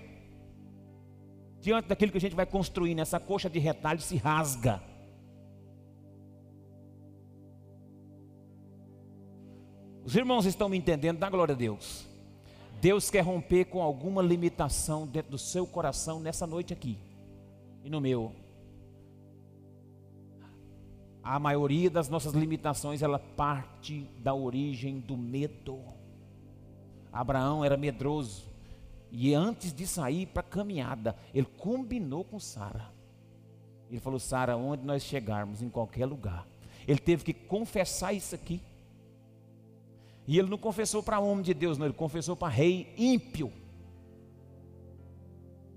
Diante 1.61 1.87
daquilo 1.87 2.11
que 2.11 2.17
a 2.17 2.21
gente 2.21 2.35
vai 2.35 2.45
construir 2.45 2.93
nessa 2.95 3.19
coxa 3.19 3.49
de 3.49 3.59
retalho 3.59 4.01
se 4.01 4.17
rasga. 4.17 4.81
Os 10.05 10.15
irmãos 10.15 10.45
estão 10.45 10.67
me 10.67 10.77
entendendo, 10.77 11.19
dá 11.19 11.29
glória 11.29 11.53
a 11.53 11.57
Deus. 11.57 12.05
Deus 12.81 13.09
quer 13.09 13.21
romper 13.21 13.65
com 13.65 13.81
alguma 13.81 14.21
limitação 14.21 15.07
dentro 15.07 15.31
do 15.31 15.37
seu 15.37 15.65
coração 15.65 16.19
nessa 16.19 16.45
noite 16.45 16.73
aqui 16.73 16.97
e 17.83 17.89
no 17.89 18.01
meu. 18.01 18.33
A 21.23 21.39
maioria 21.39 21.89
das 21.89 22.09
nossas 22.09 22.33
limitações 22.33 23.01
ela 23.01 23.17
parte 23.17 24.01
da 24.19 24.33
origem 24.33 24.99
do 24.99 25.15
medo. 25.15 25.79
Abraão 27.13 27.63
era 27.63 27.77
medroso 27.77 28.43
e 29.09 29.33
antes 29.33 29.71
de 29.71 29.85
sair 29.85 30.25
para 30.25 30.41
a 30.41 30.43
caminhada, 30.43 31.15
ele 31.33 31.45
combinou 31.45 32.25
com 32.25 32.39
Sara. 32.39 32.91
Ele 33.89 33.99
falou: 33.99 34.19
Sara, 34.19 34.57
onde 34.57 34.83
nós 34.83 35.03
chegarmos, 35.03 35.61
em 35.61 35.69
qualquer 35.69 36.07
lugar. 36.07 36.47
Ele 36.87 36.99
teve 36.99 37.23
que 37.23 37.33
confessar 37.33 38.11
isso 38.11 38.33
aqui. 38.33 38.59
E 40.25 40.39
ele 40.39 40.49
não 40.49 40.57
confessou 40.57 41.03
para 41.03 41.19
homem 41.19 41.43
de 41.43 41.53
Deus, 41.53 41.77
não, 41.77 41.85
ele 41.85 41.93
confessou 41.93 42.35
para 42.35 42.47
rei 42.47 42.93
ímpio. 42.97 43.51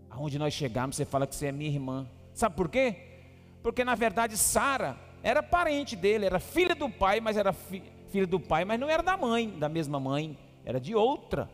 Aonde 0.09 0.39
nós 0.39 0.55
chegarmos, 0.55 0.97
você 0.97 1.05
fala 1.05 1.27
que 1.27 1.35
você 1.35 1.47
é 1.47 1.53
minha 1.53 1.71
irmã. 1.71 2.09
Sabe 2.33 2.55
por 2.55 2.69
quê? 2.69 2.97
Porque 3.63 3.85
na 3.85 3.95
verdade 3.95 4.37
Sara 4.37 4.97
era 5.23 5.43
parente 5.43 5.97
dele, 5.97 6.27
era 6.27 6.39
filha 6.39 6.75
do 6.75 6.89
pai, 6.89 7.21
mas 7.21 7.37
era 7.37 7.53
fi, 7.53 7.83
filha 8.09 8.27
do 8.27 8.39
pai, 8.39 8.65
mas 8.65 8.79
não 8.79 8.89
era 8.89 9.03
da 9.03 9.17
mãe, 9.17 9.51
da 9.59 9.69
mesma 9.69 9.99
mãe, 9.99 10.39
era 10.65 10.81
de 10.81 10.95
outra. 10.95 11.51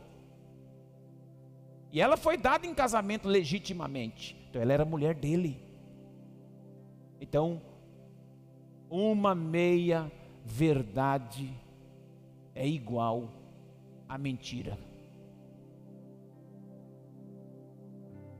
E 1.90 2.00
ela 2.00 2.16
foi 2.16 2.36
dada 2.36 2.66
em 2.66 2.74
casamento 2.74 3.28
legitimamente. 3.28 4.36
Então 4.48 4.60
ela 4.60 4.72
era 4.72 4.84
mulher 4.84 5.14
dele. 5.14 5.60
Então, 7.20 7.62
uma 8.90 9.34
meia 9.34 10.10
verdade 10.44 11.61
é 12.54 12.66
igual 12.66 13.28
a 14.08 14.18
mentira. 14.18 14.78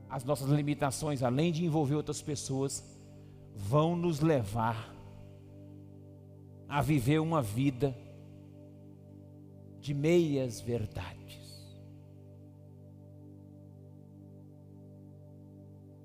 As 0.09 0.23
nossas 0.23 0.49
limitações, 0.49 1.23
além 1.23 1.51
de 1.51 1.65
envolver 1.65 1.95
outras 1.95 2.21
pessoas, 2.21 2.83
vão 3.55 3.95
nos 3.95 4.19
levar 4.19 4.93
a 6.69 6.81
viver 6.81 7.19
uma 7.19 7.41
vida 7.41 7.95
de 9.79 9.93
meias 9.93 10.61
verdades. 10.61 11.23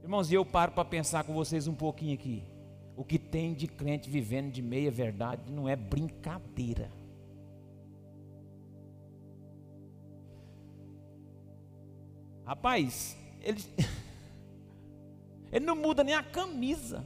Irmãos, 0.02 0.30
e 0.32 0.34
eu 0.34 0.44
paro 0.44 0.72
para 0.72 0.86
pensar 0.86 1.24
com 1.24 1.34
vocês 1.34 1.66
um 1.66 1.74
pouquinho 1.74 2.14
aqui. 2.14 2.42
O 2.96 3.04
que 3.04 3.18
tem 3.18 3.52
de 3.52 3.68
crente 3.68 4.08
vivendo 4.08 4.50
de 4.50 4.62
meia 4.62 4.90
verdade 4.90 5.52
não 5.52 5.68
é 5.68 5.76
brincadeira. 5.76 6.90
Rapaz, 12.48 13.14
ele, 13.42 13.62
ele 15.52 15.66
não 15.66 15.76
muda 15.76 16.02
nem 16.02 16.14
a 16.14 16.22
camisa. 16.22 17.04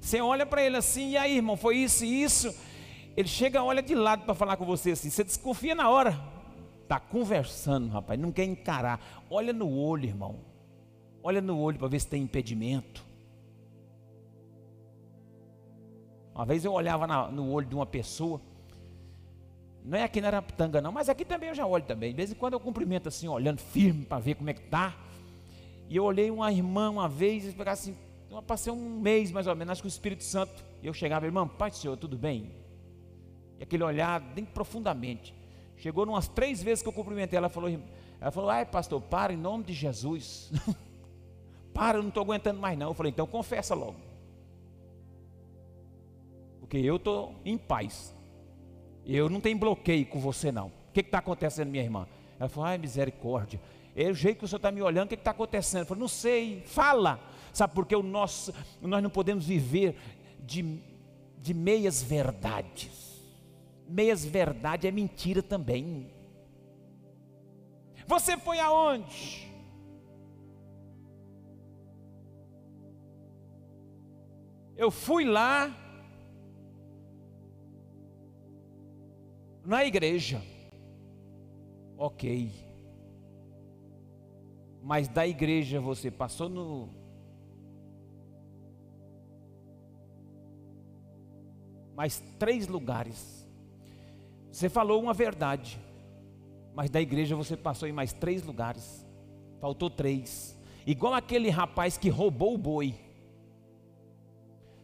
Você 0.00 0.20
olha 0.20 0.46
para 0.46 0.62
ele 0.62 0.76
assim, 0.76 1.10
e 1.10 1.16
aí, 1.16 1.38
irmão, 1.38 1.56
foi 1.56 1.78
isso 1.78 2.04
e 2.04 2.22
isso. 2.22 2.54
Ele 3.16 3.26
chega, 3.26 3.64
olha 3.64 3.82
de 3.82 3.96
lado 3.96 4.24
para 4.24 4.32
falar 4.32 4.56
com 4.56 4.64
você 4.64 4.92
assim. 4.92 5.10
Você 5.10 5.24
desconfia 5.24 5.74
na 5.74 5.90
hora. 5.90 6.16
Está 6.84 7.00
conversando, 7.00 7.88
rapaz, 7.88 8.18
não 8.18 8.30
quer 8.30 8.44
encarar. 8.44 9.24
Olha 9.28 9.52
no 9.52 9.68
olho, 9.68 10.06
irmão. 10.06 10.36
Olha 11.24 11.40
no 11.40 11.58
olho 11.58 11.80
para 11.80 11.88
ver 11.88 11.98
se 11.98 12.06
tem 12.06 12.22
impedimento. 12.22 13.04
Uma 16.32 16.46
vez 16.46 16.64
eu 16.64 16.72
olhava 16.72 17.08
na, 17.08 17.28
no 17.28 17.50
olho 17.50 17.66
de 17.66 17.74
uma 17.74 17.86
pessoa, 17.86 18.40
não 19.84 19.98
é 19.98 20.02
aqui 20.02 20.20
na 20.20 20.28
Araputanga 20.28 20.80
não, 20.80 20.92
mas 20.92 21.08
aqui 21.08 21.24
também 21.24 21.48
eu 21.48 21.54
já 21.54 21.66
olho 21.66 21.84
também. 21.84 22.10
De 22.10 22.16
vez 22.16 22.30
em 22.30 22.34
quando 22.34 22.54
eu 22.54 22.60
cumprimento 22.60 23.08
assim, 23.08 23.28
olhando 23.28 23.60
firme 23.60 24.04
para 24.04 24.18
ver 24.18 24.34
como 24.34 24.50
é 24.50 24.54
que 24.54 24.62
tá. 24.62 24.94
E 25.88 25.96
eu 25.96 26.04
olhei 26.04 26.30
uma 26.30 26.52
irmã 26.52 26.90
uma 26.90 27.08
vez 27.08 27.46
e 27.46 27.52
pegar 27.52 27.72
assim, 27.72 27.96
eu 28.30 28.42
passei 28.42 28.72
um 28.72 29.00
mês 29.00 29.32
mais 29.32 29.46
ou 29.46 29.56
menos, 29.56 29.72
acho 29.72 29.82
que 29.82 29.88
o 29.88 29.88
Espírito 29.88 30.22
Santo. 30.22 30.64
E 30.82 30.86
eu 30.86 30.94
chegava, 30.94 31.26
irmã, 31.26 31.48
Pai 31.48 31.70
do 31.70 31.76
Senhor, 31.76 31.96
tudo 31.96 32.16
bem? 32.16 32.52
E 33.58 33.62
aquele 33.62 33.82
olhar 33.82 34.20
bem 34.20 34.44
profundamente. 34.44 35.34
Chegou 35.76 36.06
umas 36.06 36.28
três 36.28 36.62
vezes 36.62 36.82
que 36.82 36.88
eu 36.88 36.92
cumprimentei, 36.92 37.36
ela 37.36 37.48
falou, 37.48 37.70
ela 38.20 38.30
falou, 38.30 38.50
ai 38.50 38.66
pastor, 38.66 39.00
para 39.00 39.32
em 39.32 39.36
nome 39.36 39.64
de 39.64 39.72
Jesus. 39.72 40.52
para, 41.72 41.98
eu 41.98 42.02
não 42.02 42.10
estou 42.10 42.22
aguentando 42.22 42.60
mais 42.60 42.78
não. 42.78 42.88
Eu 42.88 42.94
falei, 42.94 43.10
então 43.10 43.26
confessa 43.26 43.74
logo. 43.74 43.96
Porque 46.60 46.76
eu 46.76 46.96
estou 46.96 47.34
em 47.44 47.56
paz. 47.56 48.14
Eu 49.06 49.28
não 49.28 49.40
tenho 49.40 49.58
bloqueio 49.58 50.06
com 50.06 50.20
você, 50.20 50.52
não. 50.52 50.68
O 50.68 50.92
que 50.92 51.00
está 51.00 51.18
acontecendo, 51.18 51.68
minha 51.68 51.82
irmã? 51.82 52.06
Ela 52.38 52.48
falou, 52.48 52.68
ai, 52.68 52.78
misericórdia. 52.78 53.60
É 53.94 54.08
o 54.08 54.14
jeito 54.14 54.38
que 54.38 54.44
o 54.44 54.48
senhor 54.48 54.58
está 54.58 54.70
me 54.70 54.82
olhando, 54.82 55.06
o 55.06 55.08
que 55.08 55.14
está 55.14 55.30
acontecendo? 55.30 55.80
Eu 55.80 55.86
falei, 55.86 56.00
não 56.00 56.08
sei, 56.08 56.62
fala. 56.66 57.20
Sabe 57.52 57.74
por 57.74 57.86
que 57.86 57.94
o 57.94 58.02
nosso, 58.02 58.52
nós 58.80 59.02
não 59.02 59.10
podemos 59.10 59.46
viver 59.46 59.96
de, 60.40 60.80
de 61.38 61.52
meias 61.52 62.02
verdades. 62.02 63.20
Meias 63.88 64.24
verdade 64.24 64.86
é 64.86 64.90
mentira 64.90 65.42
também. 65.42 66.10
Você 68.06 68.36
foi 68.36 68.58
aonde? 68.58 69.50
Eu 74.76 74.90
fui 74.90 75.24
lá 75.24 75.76
na 79.70 79.84
igreja. 79.84 80.42
Ok. 81.96 82.50
Mas 84.82 85.06
da 85.06 85.24
igreja 85.24 85.80
você 85.80 86.10
passou 86.10 86.48
no. 86.48 86.88
Mais 91.94 92.20
três 92.36 92.66
lugares. 92.66 93.48
Você 94.50 94.68
falou 94.68 95.00
uma 95.00 95.14
verdade. 95.14 95.78
Mas 96.74 96.90
da 96.90 97.00
igreja 97.00 97.36
você 97.36 97.56
passou 97.56 97.88
em 97.88 97.92
mais 97.92 98.12
três 98.12 98.42
lugares. 98.42 99.06
Faltou 99.60 99.88
três. 99.88 100.58
Igual 100.84 101.14
aquele 101.14 101.48
rapaz 101.48 101.96
que 101.96 102.08
roubou 102.08 102.54
o 102.54 102.58
boi. 102.58 102.92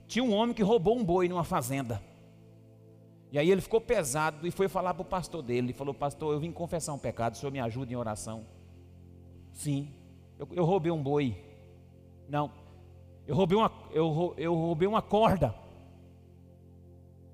Tinha 0.07 0.22
um 0.22 0.33
homem 0.33 0.55
que 0.55 0.62
roubou 0.62 0.96
um 0.96 1.03
boi 1.03 1.29
numa 1.29 1.42
fazenda. 1.42 2.01
E 3.32 3.38
aí 3.38 3.50
ele 3.50 3.60
ficou 3.60 3.80
pesado 3.80 4.46
e 4.46 4.50
foi 4.50 4.68
falar 4.68 4.94
para 4.94 5.02
o 5.02 5.04
pastor 5.04 5.42
dele. 5.42 5.68
Ele 5.68 5.72
falou: 5.72 5.92
Pastor, 5.92 6.32
eu 6.32 6.40
vim 6.40 6.52
confessar 6.52 6.92
um 6.92 6.98
pecado, 6.98 7.34
o 7.34 7.36
senhor 7.36 7.52
me 7.52 7.60
ajuda 7.60 7.92
em 7.92 7.96
oração. 7.96 8.46
Sim, 9.52 9.92
eu, 10.38 10.48
eu 10.52 10.64
roubei 10.64 10.92
um 10.92 11.02
boi. 11.02 11.36
Não, 12.28 12.50
eu 13.26 13.34
roubei, 13.34 13.56
uma, 13.58 13.72
eu, 13.90 14.34
eu 14.36 14.54
roubei 14.54 14.86
uma 14.86 15.02
corda. 15.02 15.54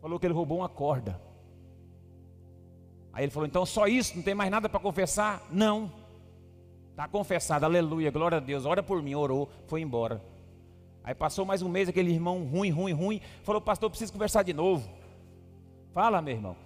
Falou 0.01 0.19
que 0.19 0.27
ele 0.27 0.35
roubou 0.35 0.59
uma 0.59 0.69
corda. 0.69 1.21
Aí 3.13 3.25
ele 3.25 3.31
falou: 3.31 3.47
Então 3.47 3.67
só 3.67 3.87
isso, 3.87 4.17
não 4.17 4.23
tem 4.23 4.35
mais 4.35 4.51
nada 4.51 4.69
para 4.69 4.81
confessar? 4.81 5.47
Não. 5.51 5.93
Está 6.91 7.07
confessado, 7.09 7.65
aleluia, 7.65 8.11
glória 8.11 8.39
a 8.39 8.41
Deus. 8.41 8.65
Ora 8.67 8.83
por 8.83 9.03
mim, 9.03 9.15
orou, 9.15 9.49
foi 9.67 9.81
embora. 9.81 10.23
Aí 11.05 11.15
passou 11.15 11.45
mais 11.45 11.63
um 11.63 11.69
mês, 11.69 11.89
aquele 11.89 12.13
irmão 12.13 12.45
ruim, 12.45 12.71
ruim, 12.71 12.93
ruim. 12.93 13.21
Falou: 13.43 13.61
Pastor, 13.61 13.87
eu 13.87 13.91
preciso 13.91 14.13
conversar 14.13 14.43
de 14.43 14.53
novo. 14.53 14.89
Fala, 15.93 16.23
meu 16.23 16.35
irmão. 16.35 16.57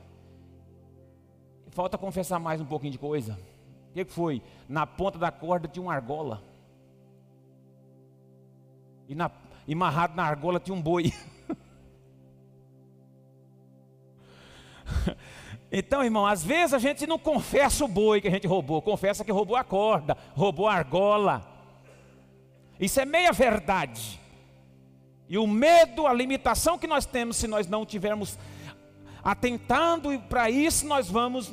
Falta 1.70 1.98
confessar 1.98 2.38
mais 2.38 2.60
um 2.60 2.64
pouquinho 2.64 2.92
de 2.92 2.98
coisa. 2.98 3.38
O 3.90 3.92
que 3.92 4.04
foi? 4.04 4.40
Na 4.68 4.86
ponta 4.86 5.18
da 5.18 5.30
corda 5.30 5.66
tinha 5.66 5.82
uma 5.82 5.94
argola. 5.94 6.42
E 9.08 9.14
na, 9.14 9.30
amarrado 9.70 10.14
na 10.14 10.24
argola 10.24 10.60
tinha 10.60 10.74
um 10.74 10.82
boi. 10.82 11.12
Então, 15.70 16.04
irmão, 16.04 16.24
às 16.24 16.44
vezes 16.44 16.72
a 16.72 16.78
gente 16.78 17.08
não 17.08 17.18
confessa 17.18 17.84
o 17.84 17.88
boi 17.88 18.20
que 18.20 18.28
a 18.28 18.30
gente 18.30 18.46
roubou, 18.46 18.80
confessa 18.80 19.24
que 19.24 19.32
roubou 19.32 19.56
a 19.56 19.64
corda, 19.64 20.16
roubou 20.34 20.68
a 20.68 20.74
argola. 20.74 21.44
Isso 22.78 23.00
é 23.00 23.04
meia 23.04 23.32
verdade. 23.32 24.18
E 25.28 25.36
o 25.36 25.46
medo, 25.46 26.06
a 26.06 26.12
limitação 26.12 26.78
que 26.78 26.86
nós 26.86 27.04
temos 27.04 27.36
se 27.36 27.48
nós 27.48 27.66
não 27.66 27.84
tivermos 27.84 28.38
atentando 29.26 30.16
para 30.28 30.48
isso 30.48 30.86
nós 30.86 31.10
vamos 31.10 31.52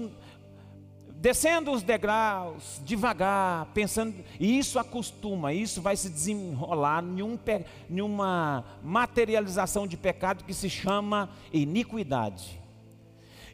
descendo 1.07 1.71
os 1.71 1.81
degraus 1.81 2.79
devagar, 2.85 3.65
pensando, 3.73 4.13
e 4.39 4.59
isso 4.59 4.77
acostuma, 4.77 5.53
isso 5.53 5.81
vai 5.81 5.95
se 5.95 6.07
desenrolar 6.07 7.03
em, 7.03 8.01
uma 8.01 8.63
materialização 8.83 9.87
de 9.87 9.97
pecado 9.97 10.43
que 10.43 10.53
se 10.53 10.69
chama 10.69 11.31
iniquidade. 11.51 12.61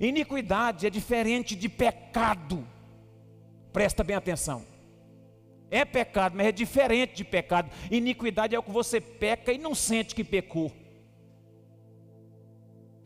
Iniquidade 0.02 0.86
é 0.86 0.90
diferente 0.90 1.56
de 1.56 1.70
pecado. 1.70 2.68
Presta 3.72 4.04
bem 4.04 4.18
atenção. 4.18 4.66
É 5.72 5.86
pecado, 5.86 6.36
mas 6.36 6.48
é 6.48 6.52
diferente 6.52 7.16
de 7.16 7.24
pecado. 7.24 7.70
Iniquidade 7.90 8.54
é 8.54 8.60
o 8.60 8.64
que 8.64 8.72
você 8.72 9.00
peca 9.00 9.54
e 9.54 9.58
não 9.58 9.74
sente 9.74 10.14
que 10.14 10.26
pecou. 10.26 10.74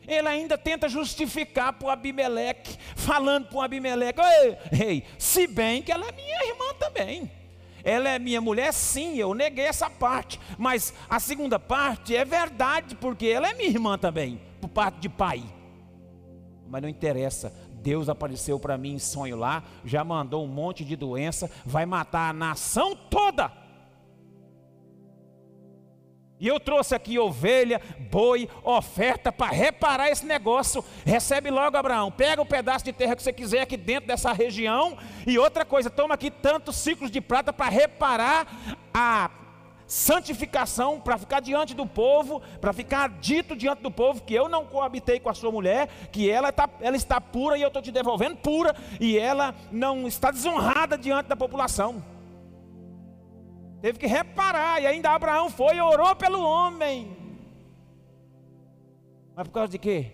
Ele 0.06 0.28
ainda 0.28 0.58
tenta 0.58 0.88
justificar 0.88 1.72
para 1.72 1.86
o 1.86 1.90
Abimeleque, 1.90 2.76
falando 2.96 3.46
para 3.46 3.58
o 3.58 3.62
Abimeleque: 3.62 4.20
ei, 4.20 4.58
ei, 4.72 5.04
se 5.18 5.46
bem 5.46 5.82
que 5.82 5.92
ela 5.92 6.06
é 6.06 6.12
minha 6.12 6.44
irmã 6.46 6.74
também. 6.78 7.30
Ela 7.82 8.08
é 8.08 8.18
minha 8.18 8.40
mulher, 8.40 8.72
sim, 8.72 9.18
eu 9.18 9.34
neguei 9.34 9.66
essa 9.66 9.90
parte. 9.90 10.40
Mas 10.56 10.94
a 11.08 11.20
segunda 11.20 11.58
parte 11.58 12.16
é 12.16 12.24
verdade, 12.24 12.94
porque 12.94 13.26
ela 13.26 13.50
é 13.50 13.52
minha 13.52 13.68
irmã 13.68 13.98
também, 13.98 14.40
por 14.58 14.68
parte 14.68 15.00
de 15.00 15.08
pai. 15.08 15.44
Mas 16.66 16.80
não 16.80 16.88
interessa, 16.88 17.52
Deus 17.84 18.08
apareceu 18.08 18.58
para 18.58 18.78
mim 18.78 18.94
em 18.94 18.98
sonho 18.98 19.36
lá, 19.36 19.62
já 19.84 20.02
mandou 20.02 20.42
um 20.42 20.48
monte 20.48 20.82
de 20.82 20.96
doença, 20.96 21.50
vai 21.66 21.84
matar 21.84 22.30
a 22.30 22.32
nação 22.32 22.96
toda. 22.96 23.52
E 26.40 26.48
eu 26.48 26.58
trouxe 26.58 26.94
aqui 26.94 27.18
ovelha, 27.18 27.80
boi, 28.10 28.48
oferta 28.62 29.30
para 29.30 29.52
reparar 29.52 30.10
esse 30.10 30.26
negócio. 30.26 30.84
Recebe 31.04 31.50
logo, 31.50 31.76
Abraão. 31.76 32.10
Pega 32.10 32.42
o 32.42 32.46
pedaço 32.46 32.84
de 32.84 32.92
terra 32.92 33.14
que 33.14 33.22
você 33.22 33.32
quiser 33.32 33.60
aqui 33.60 33.76
dentro 33.76 34.08
dessa 34.08 34.32
região. 34.32 34.98
E 35.26 35.38
outra 35.38 35.64
coisa, 35.64 35.88
toma 35.88 36.14
aqui 36.14 36.30
tantos 36.30 36.76
ciclos 36.76 37.10
de 37.10 37.20
prata 37.20 37.52
para 37.52 37.70
reparar 37.70 38.46
a 38.92 39.30
santificação, 39.86 41.00
para 41.00 41.16
ficar 41.18 41.40
diante 41.40 41.72
do 41.72 41.86
povo, 41.86 42.42
para 42.60 42.72
ficar 42.72 43.08
dito 43.08 43.54
diante 43.54 43.82
do 43.82 43.90
povo 43.90 44.22
que 44.22 44.34
eu 44.34 44.48
não 44.48 44.66
coabitei 44.66 45.20
com 45.20 45.28
a 45.28 45.34
sua 45.34 45.52
mulher, 45.52 45.88
que 46.10 46.28
ela, 46.28 46.50
tá, 46.50 46.68
ela 46.80 46.96
está 46.96 47.20
pura 47.20 47.56
e 47.56 47.62
eu 47.62 47.68
estou 47.68 47.82
te 47.82 47.92
devolvendo 47.92 48.36
pura, 48.36 48.74
e 48.98 49.16
ela 49.16 49.54
não 49.70 50.06
está 50.06 50.30
desonrada 50.30 50.98
diante 50.98 51.28
da 51.28 51.36
população. 51.36 52.13
Teve 53.84 53.98
que 53.98 54.06
reparar, 54.06 54.80
e 54.80 54.86
ainda 54.86 55.10
Abraão 55.10 55.50
foi 55.50 55.76
e 55.76 55.80
orou 55.82 56.16
pelo 56.16 56.42
homem. 56.42 57.14
Mas 59.36 59.46
por 59.46 59.52
causa 59.52 59.72
de 59.72 59.78
quê? 59.78 60.10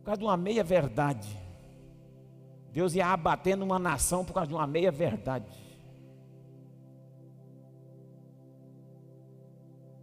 Por 0.00 0.04
causa 0.04 0.18
de 0.18 0.24
uma 0.26 0.36
meia 0.36 0.62
verdade. 0.62 1.34
Deus 2.70 2.94
ia 2.94 3.06
abatendo 3.06 3.64
uma 3.64 3.78
nação 3.78 4.22
por 4.22 4.34
causa 4.34 4.48
de 4.48 4.54
uma 4.54 4.66
meia 4.66 4.92
verdade. 4.92 5.58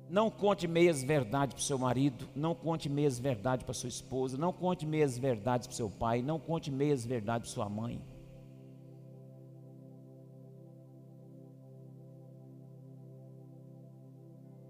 Não 0.09 0.31
conte 0.31 0.67
meias 0.67 1.03
verdades 1.03 1.53
para 1.53 1.61
o 1.61 1.63
seu 1.63 1.77
marido, 1.77 2.27
não 2.35 2.55
conte 2.55 2.89
meias 2.89 3.19
verdades 3.19 3.63
para 3.63 3.75
sua 3.75 3.89
esposa, 3.89 4.39
não 4.39 4.51
conte 4.51 4.87
meias 4.87 5.19
verdades 5.19 5.67
para 5.67 5.73
o 5.73 5.77
seu 5.77 5.89
pai, 5.91 6.23
não 6.23 6.39
conte 6.39 6.71
meias 6.71 7.05
verdades 7.05 7.47
para 7.47 7.53
sua 7.53 7.69
mãe. 7.69 8.01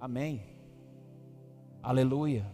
Amém. 0.03 0.43
Aleluia. 1.81 2.45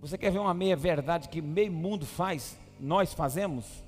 Você 0.00 0.16
quer 0.16 0.32
ver 0.32 0.38
uma 0.38 0.54
meia 0.54 0.74
verdade 0.74 1.28
que 1.28 1.42
meio 1.42 1.70
mundo 1.70 2.06
faz? 2.06 2.58
Nós 2.80 3.12
fazemos? 3.12 3.84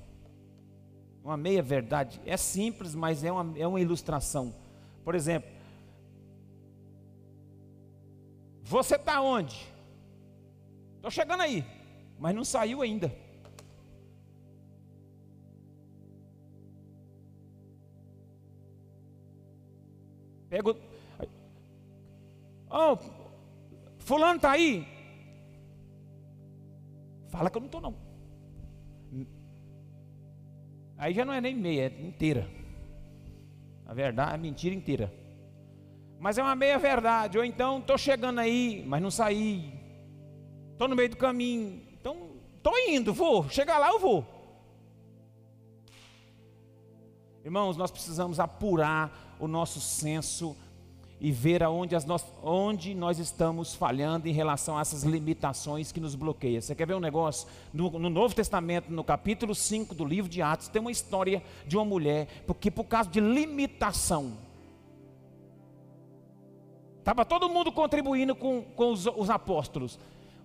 Uma 1.23 1.35
meia 1.35 1.63
verdade. 1.63 2.21
É 2.27 2.37
simples, 2.37 2.93
mas 2.93 3.23
é 3.23 3.31
uma, 3.31 3.57
é 3.57 3.65
uma 3.65 3.81
ilustração. 3.81 4.53
Por 5.03 5.15
exemplo, 5.15 5.49
você 8.61 8.97
está 8.97 9.19
onde? 9.19 9.67
Estou 10.97 11.09
chegando 11.09 11.41
aí 11.41 11.80
mas 12.21 12.35
não 12.35 12.45
saiu 12.45 12.83
ainda. 12.83 13.11
Pego. 20.47 20.77
Oh, 22.69 22.95
fulano 23.97 24.35
está 24.35 24.51
aí? 24.51 24.87
Fala 27.29 27.49
que 27.49 27.57
eu 27.57 27.61
não 27.61 27.65
estou 27.65 27.81
não. 27.81 27.95
Aí 30.99 31.15
já 31.15 31.25
não 31.25 31.33
é 31.33 31.41
nem 31.41 31.55
meia, 31.55 31.87
é 31.87 32.01
inteira. 32.07 32.47
A 33.83 33.95
verdade, 33.95 34.35
a 34.35 34.37
mentira 34.37 34.75
inteira. 34.75 35.11
Mas 36.19 36.37
é 36.37 36.43
uma 36.43 36.55
meia 36.55 36.77
verdade. 36.77 37.39
Ou 37.39 37.43
então 37.43 37.79
estou 37.79 37.97
chegando 37.97 38.37
aí, 38.37 38.85
mas 38.85 39.01
não 39.01 39.09
saí. 39.09 39.73
Estou 40.73 40.87
no 40.87 40.95
meio 40.95 41.09
do 41.09 41.17
caminho. 41.17 41.90
Então, 42.01 42.31
estou 42.57 42.73
indo, 42.89 43.13
vou. 43.13 43.47
Chegar 43.47 43.77
lá, 43.77 43.89
eu 43.89 43.99
vou. 43.99 44.25
Irmãos, 47.45 47.77
nós 47.77 47.91
precisamos 47.91 48.39
apurar 48.39 49.35
o 49.39 49.47
nosso 49.47 49.79
senso 49.79 50.57
e 51.19 51.31
ver 51.31 51.61
aonde 51.61 51.95
as 51.95 52.03
onde 52.41 52.95
nós 52.95 53.19
estamos 53.19 53.75
falhando 53.75 54.27
em 54.27 54.31
relação 54.31 54.79
a 54.79 54.81
essas 54.81 55.03
limitações 55.03 55.91
que 55.91 55.99
nos 55.99 56.15
bloqueiam. 56.15 56.59
Você 56.59 56.73
quer 56.73 56.87
ver 56.87 56.95
um 56.95 56.99
negócio? 56.99 57.47
No, 57.71 57.91
no, 57.91 58.09
Novo 58.09 58.33
Testamento, 58.33 58.91
no 58.91 59.03
capítulo 59.03 59.53
5 59.53 59.93
do 59.93 60.03
livro 60.03 60.29
de 60.29 60.41
Atos, 60.41 60.67
tem 60.67 60.81
uma 60.81 60.91
história 60.91 61.43
de 61.67 61.77
uma 61.77 61.85
mulher 61.85 62.43
porque 62.47 62.71
por 62.71 62.85
causa 62.85 63.11
de 63.11 63.19
limitação. 63.19 64.39
Estava 66.97 67.23
todo 67.23 67.47
mundo 67.47 67.71
contribuindo 67.71 68.35
com, 68.35 68.63
com 68.63 68.91
os, 68.91 69.05
os 69.05 69.29
apóstolos 69.29 69.99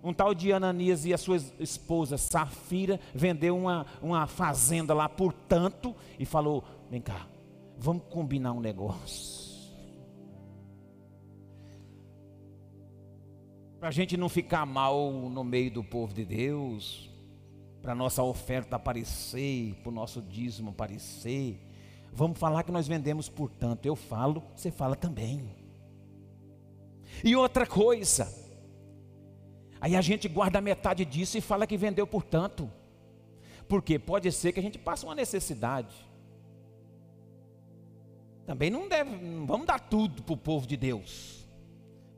um 0.07 0.13
tal 0.13 0.33
de 0.33 0.53
Ananias 0.53 1.05
e 1.05 1.13
a 1.13 1.17
sua 1.17 1.35
esposa 1.59 2.17
Safira 2.17 2.97
vendeu 3.13 3.57
uma, 3.57 3.85
uma 4.01 4.25
fazenda 4.25 4.93
lá 4.93 5.09
por 5.09 5.33
tanto 5.33 5.93
e 6.17 6.25
falou: 6.25 6.63
vem 6.89 7.01
cá, 7.01 7.27
vamos 7.77 8.03
combinar 8.09 8.53
um 8.53 8.61
negócio. 8.61 9.45
Para 13.81 13.89
a 13.89 13.91
gente 13.91 14.15
não 14.15 14.29
ficar 14.29 14.65
mal 14.65 15.11
no 15.11 15.43
meio 15.43 15.69
do 15.69 15.83
povo 15.83 16.13
de 16.13 16.23
Deus, 16.23 17.11
para 17.81 17.93
nossa 17.93 18.23
oferta 18.23 18.77
aparecer, 18.77 19.75
para 19.83 19.89
o 19.89 19.93
nosso 19.93 20.21
dízimo 20.21 20.69
aparecer. 20.69 21.59
Vamos 22.13 22.39
falar 22.39 22.63
que 22.63 22.71
nós 22.71 22.87
vendemos 22.87 23.27
por 23.27 23.51
tanto. 23.51 23.85
Eu 23.85 23.95
falo, 23.95 24.41
você 24.55 24.71
fala 24.71 24.95
também. 24.95 25.43
E 27.23 27.35
outra 27.35 27.67
coisa, 27.67 28.46
Aí 29.79 29.95
a 29.95 30.01
gente 30.01 30.27
guarda 30.27 30.59
metade 30.59 31.05
disso 31.05 31.37
e 31.37 31.41
fala 31.41 31.67
que 31.67 31.77
vendeu 31.77 32.07
por 32.07 32.23
tanto. 32.23 32.69
Porque 33.67 33.99
pode 33.99 34.31
ser 34.31 34.51
que 34.51 34.59
a 34.59 34.63
gente 34.63 34.77
passe 34.77 35.05
uma 35.05 35.15
necessidade. 35.15 35.93
Também 38.45 38.69
não 38.69 38.87
deve, 38.87 39.11
não 39.17 39.45
vamos 39.45 39.67
dar 39.67 39.79
tudo 39.79 40.23
para 40.23 40.33
o 40.33 40.37
povo 40.37 40.65
de 40.65 40.77
Deus. 40.77 41.45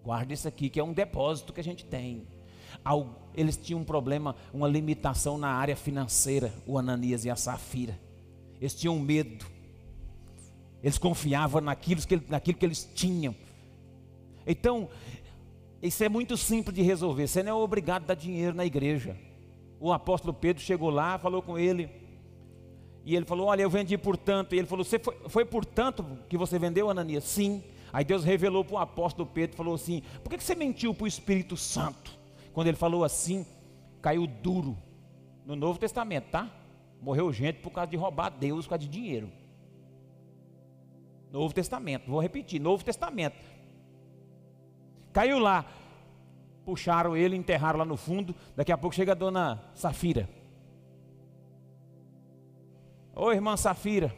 Guarda 0.04 0.34
isso 0.34 0.48
aqui 0.48 0.70
que 0.70 0.80
é 0.80 0.84
um 0.84 0.94
depósito 0.94 1.52
que 1.52 1.60
a 1.60 1.64
gente 1.64 1.84
tem. 1.84 2.28
Eles 3.34 3.58
tinham 3.58 3.82
um 3.82 3.84
problema, 3.84 4.36
uma 4.54 4.68
limitação 4.68 5.38
na 5.38 5.50
área 5.50 5.76
financeira, 5.76 6.54
o 6.66 6.78
Ananias 6.78 7.26
e 7.26 7.30
a 7.30 7.36
Safira. 7.36 8.00
Eles 8.60 8.74
tinham 8.74 8.98
medo. 9.00 9.46
Eles 10.82 10.98
confiavam 10.98 11.62
naquilo 11.62 12.02
que, 12.02 12.22
naquilo 12.30 12.58
que 12.58 12.66
eles 12.66 12.90
tinham. 12.94 13.36
Então, 14.46 14.90
isso 15.82 16.04
é 16.04 16.10
muito 16.10 16.36
simples 16.36 16.76
de 16.76 16.82
resolver. 16.82 17.28
Você 17.28 17.42
não 17.42 17.52
é 17.52 17.64
obrigado 17.64 18.04
a 18.04 18.08
dar 18.08 18.16
dinheiro 18.16 18.56
na 18.56 18.66
igreja. 18.66 19.18
O 19.80 19.94
apóstolo 19.94 20.34
Pedro 20.34 20.62
chegou 20.62 20.90
lá, 20.90 21.18
falou 21.18 21.42
com 21.42 21.58
ele. 21.58 21.90
E 23.06 23.16
ele 23.16 23.26
falou: 23.26 23.48
Olha, 23.48 23.62
eu 23.62 23.70
vendi 23.70 23.98
por 23.98 24.18
tanto. 24.18 24.54
E 24.54 24.58
ele 24.58 24.68
falou: 24.68 24.84
Você 24.84 25.00
foi, 25.00 25.16
foi 25.28 25.46
por 25.46 25.66
tanto 25.66 26.06
que 26.28 26.38
você 26.38 26.60
vendeu, 26.60 26.90
Ananias? 26.90 27.24
Sim. 27.24 27.64
Aí 27.92 28.04
Deus 28.04 28.24
revelou 28.24 28.64
para 28.66 28.76
o 28.76 28.78
apóstolo 28.80 29.28
Pedro: 29.28 29.56
Falou 29.56 29.76
assim: 29.76 30.04
Por 30.24 30.30
que 30.30 30.44
você 30.44 30.54
mentiu 30.54 30.94
para 30.94 31.06
o 31.06 31.08
Espírito 31.08 31.56
Santo? 31.56 32.20
Quando 32.54 32.68
ele 32.68 32.78
falou 32.78 33.04
assim, 33.04 33.46
caiu 34.02 34.28
duro. 34.28 34.78
No 35.46 35.56
Novo 35.56 35.80
Testamento, 35.80 36.26
tá? 36.30 36.54
Morreu 37.02 37.32
gente 37.32 37.60
por 37.60 37.72
causa 37.72 37.90
de 37.90 37.98
roubar 37.98 38.30
Deus, 38.30 38.66
por 38.66 38.72
causa 38.72 38.84
de 38.84 38.90
dinheiro. 38.90 39.32
Novo 41.32 41.54
Testamento, 41.54 42.10
vou 42.10 42.20
repetir: 42.20 42.60
Novo 42.60 42.84
Testamento. 42.84 43.38
Caiu 45.20 45.38
lá. 45.38 45.66
Puxaram 46.64 47.18
ele, 47.18 47.36
enterraram 47.36 47.80
lá 47.80 47.84
no 47.84 47.98
fundo. 47.98 48.34
Daqui 48.56 48.72
a 48.72 48.78
pouco 48.78 48.96
chega 48.96 49.12
a 49.12 49.16
dona 49.16 49.62
Safira. 49.76 50.30
Oi, 53.14 53.36
irmã 53.36 53.58
Safira. 53.58 54.16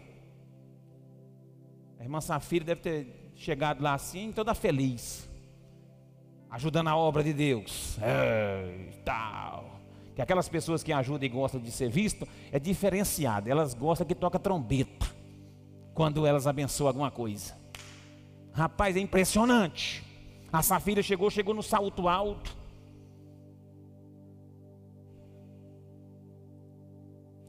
A 1.99 2.03
irmã 2.03 2.21
Safira 2.21 2.65
deve 2.65 2.81
ter 2.81 3.31
chegado 3.35 3.81
lá 3.81 3.95
assim, 3.95 4.31
toda 4.31 4.53
feliz. 4.53 5.27
Ajudando 6.51 6.89
a 6.89 6.95
obra 6.95 7.23
de 7.23 7.33
Deus. 7.33 7.97
É, 7.99 8.91
tal. 9.03 9.79
Que 10.13 10.21
aquelas 10.21 10.47
pessoas 10.47 10.83
que 10.83 10.93
ajudam 10.93 11.25
e 11.25 11.29
gostam 11.29 11.59
de 11.59 11.71
ser 11.71 11.89
visto 11.89 12.27
é 12.51 12.59
diferenciado. 12.59 13.49
Elas 13.49 13.73
gostam 13.73 14.05
que 14.05 14.13
toca 14.13 14.37
trombeta 14.37 15.07
quando 15.95 16.27
elas 16.27 16.45
abençoam 16.45 16.89
alguma 16.89 17.09
coisa. 17.09 17.57
Rapaz, 18.53 18.95
é 18.95 18.99
impressionante. 18.99 20.10
A 20.51 20.61
Safira 20.61 21.01
chegou, 21.01 21.29
chegou 21.29 21.53
no 21.53 21.63
salto 21.63 22.09
alto. 22.09 22.55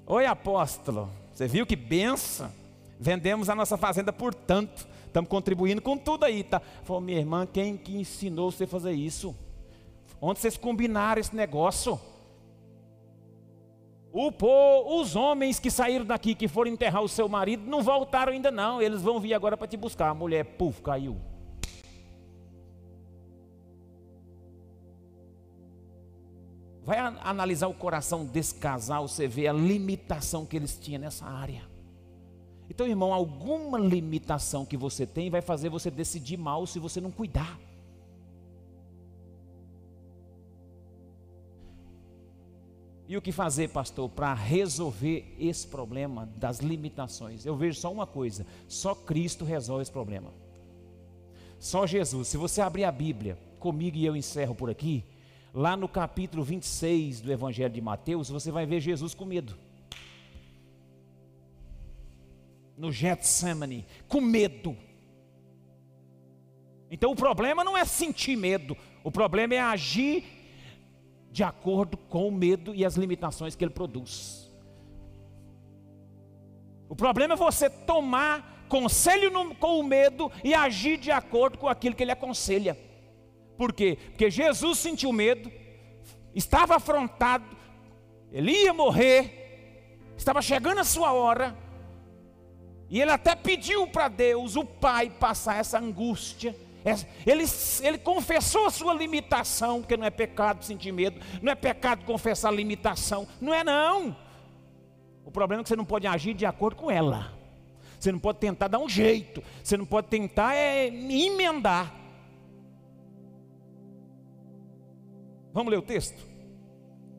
Oi, 0.07 0.27
apóstolo. 0.27 1.09
Você 1.33 1.49
viu 1.49 1.67
que 1.67 1.75
benção? 1.75 2.53
Vendemos 3.01 3.49
a 3.49 3.55
nossa 3.55 3.77
fazenda 3.77 4.13
por 4.13 4.33
tanto. 4.35 4.87
Estamos 5.07 5.29
contribuindo 5.29 5.83
com 5.83 5.99
tudo 5.99 6.25
aí, 6.25 6.45
tá? 6.45 6.61
Falou, 6.85 7.03
minha 7.03 7.19
irmã, 7.19 7.47
quem 7.51 7.77
que 7.77 7.97
ensinou 7.97 8.51
você 8.51 8.65
a 8.65 8.69
fazer 8.69 8.93
isso? 8.93 9.35
Onde 10.21 10.39
vocês 10.39 10.57
combinaram 10.57 11.21
esse 11.21 11.35
negócio? 11.35 12.01
O, 14.13 14.31
pô, 14.31 15.01
os 15.01 15.17
homens 15.17 15.59
que 15.59 15.71
saíram 15.71 16.05
daqui, 16.05 16.35
que 16.35 16.47
foram 16.47 16.71
enterrar 16.71 17.03
o 17.03 17.09
seu 17.09 17.29
marido, 17.29 17.69
não 17.69 17.83
voltaram 17.83 18.33
ainda 18.33 18.51
não. 18.51 18.81
Eles 18.81 19.03
vão 19.03 19.19
vir 19.19 19.35
agora 19.35 19.57
para 19.57 19.67
te 19.67 19.77
buscar. 19.77 20.11
A 20.11 20.15
mulher, 20.15 20.45
puf, 20.45 20.81
caiu. 20.83 21.17
Vai 26.85 26.99
analisar 26.99 27.69
o 27.69 27.75
coração 27.75 28.25
desse 28.25 28.57
casal, 28.57 29.07
você 29.07 29.29
vê 29.29 29.47
a 29.47 29.53
limitação 29.53 30.45
que 30.45 30.57
eles 30.57 30.77
tinham 30.77 31.01
nessa 31.01 31.25
área. 31.25 31.63
Então, 32.69 32.87
irmão, 32.87 33.13
alguma 33.13 33.79
limitação 33.79 34.65
que 34.65 34.77
você 34.77 35.07
tem 35.07 35.31
vai 35.31 35.41
fazer 35.41 35.69
você 35.69 35.91
decidir 35.91 36.37
mal 36.37 36.67
se 36.67 36.79
você 36.79 37.01
não 37.01 37.11
cuidar. 37.11 37.59
E 43.07 43.17
o 43.17 43.21
que 43.21 43.31
fazer, 43.31 43.69
pastor, 43.69 44.09
para 44.09 44.33
resolver 44.33 45.37
esse 45.39 45.67
problema 45.67 46.27
das 46.37 46.61
limitações? 46.61 47.45
Eu 47.45 47.55
vejo 47.55 47.79
só 47.79 47.93
uma 47.93 48.07
coisa: 48.07 48.47
só 48.67 48.95
Cristo 48.95 49.45
resolve 49.45 49.83
esse 49.83 49.93
problema. 49.93 50.33
Só 51.59 51.87
Jesus. 51.87 52.29
Se 52.29 52.39
você 52.39 52.63
abrir 52.63 52.85
a 52.85 52.91
Bíblia 52.91 53.39
comigo 53.61 53.99
e 53.99 54.07
eu 54.07 54.17
encerro 54.17 54.55
por 54.55 54.71
aqui, 54.71 55.05
lá 55.55 55.77
no 55.77 55.89
capítulo 55.89 56.43
26 56.43 57.21
do 57.21 57.33
Evangelho 57.33 57.73
de 57.73 57.81
Mateus, 57.81 58.31
você 58.31 58.51
vai 58.51 58.65
ver 58.65 58.81
Jesus 58.81 59.15
com 59.15 59.25
medo. 59.25 59.57
No 62.77 62.91
Getsemane, 62.91 63.87
com 64.09 64.21
medo. 64.21 64.77
Então 66.91 67.13
o 67.13 67.17
problema 67.17 67.63
não 67.63 67.77
é 67.77 67.85
sentir 67.85 68.37
medo, 68.37 68.77
o 69.05 69.11
problema 69.11 69.55
é 69.55 69.61
agir 69.61 70.25
de 71.31 71.43
acordo 71.43 71.97
com 71.97 72.29
o 72.29 72.33
medo 72.33 72.75
e 72.75 72.85
as 72.85 72.97
limitações 72.97 73.55
que 73.55 73.65
ele 73.65 73.73
produz. 73.73 74.51
O 76.89 76.97
problema 76.97 77.33
é 77.33 77.37
você 77.37 77.71
tomar 77.71 78.67
conselho 78.69 79.31
no, 79.31 79.55
com 79.55 79.81
o 79.81 79.83
medo 79.83 80.31
e 80.45 80.55
agir 80.55 80.99
de 80.99 81.11
acordo 81.11 81.57
com 81.57 81.69
aquilo 81.69 81.95
que 81.95 82.03
ele 82.03 82.13
aconselha. 82.13 82.77
Por 83.63 83.73
quê? 83.73 83.97
Porque 84.07 84.29
Jesus 84.29 84.81
sentiu 84.81 85.13
medo, 85.13 85.49
estava 86.35 86.75
afrontado, 86.75 87.45
ele 88.33 88.51
ia 88.51 88.75
morrer, 88.75 90.01
estava 90.17 90.43
chegando 90.43 90.81
a 90.81 90.85
sua 90.85 91.13
hora, 91.13 91.57
e 92.91 93.01
ele 93.01 93.13
até 93.13 93.37
pediu 93.37 93.87
para 93.87 94.09
Deus, 94.09 94.57
o 94.57 94.65
Pai, 94.65 95.11
passar 95.11 95.61
essa 95.61 95.79
angústia 95.79 96.57
ele, 97.25 97.45
ele 97.83 97.99
confessou 97.99 98.67
a 98.67 98.71
sua 98.71 98.93
limitação, 98.93 99.81
porque 99.81 99.97
não 99.97 100.07
é 100.07 100.11
pecado 100.11 100.65
sentir 100.65 100.91
medo, 100.91 101.21
não 101.41 101.53
é 101.53 101.55
pecado 101.55 102.05
confessar 102.05 102.49
a 102.49 102.53
limitação, 102.53 103.29
não 103.41 103.55
é 103.55 103.63
não. 103.63 104.17
O 105.25 105.31
problema 105.31 105.61
é 105.61 105.63
que 105.63 105.69
você 105.69 105.77
não 105.77 105.85
pode 105.85 106.09
agir 106.09 106.35
de 106.35 106.45
acordo 106.45 106.75
com 106.75 106.91
ela. 106.91 107.33
Você 108.01 108.11
não 108.11 108.19
pode 108.19 108.41
tentar 108.41 108.67
dar 108.67 108.81
um 108.81 108.89
jeito, 108.89 109.41
você 109.63 109.77
não 109.77 109.87
pode 109.87 110.09
tentar 110.09 110.57
é, 110.57 110.89
emendar. 110.89 112.02
Vamos 115.53 115.71
ler 115.71 115.79
o 115.79 115.83
texto? 115.83 116.27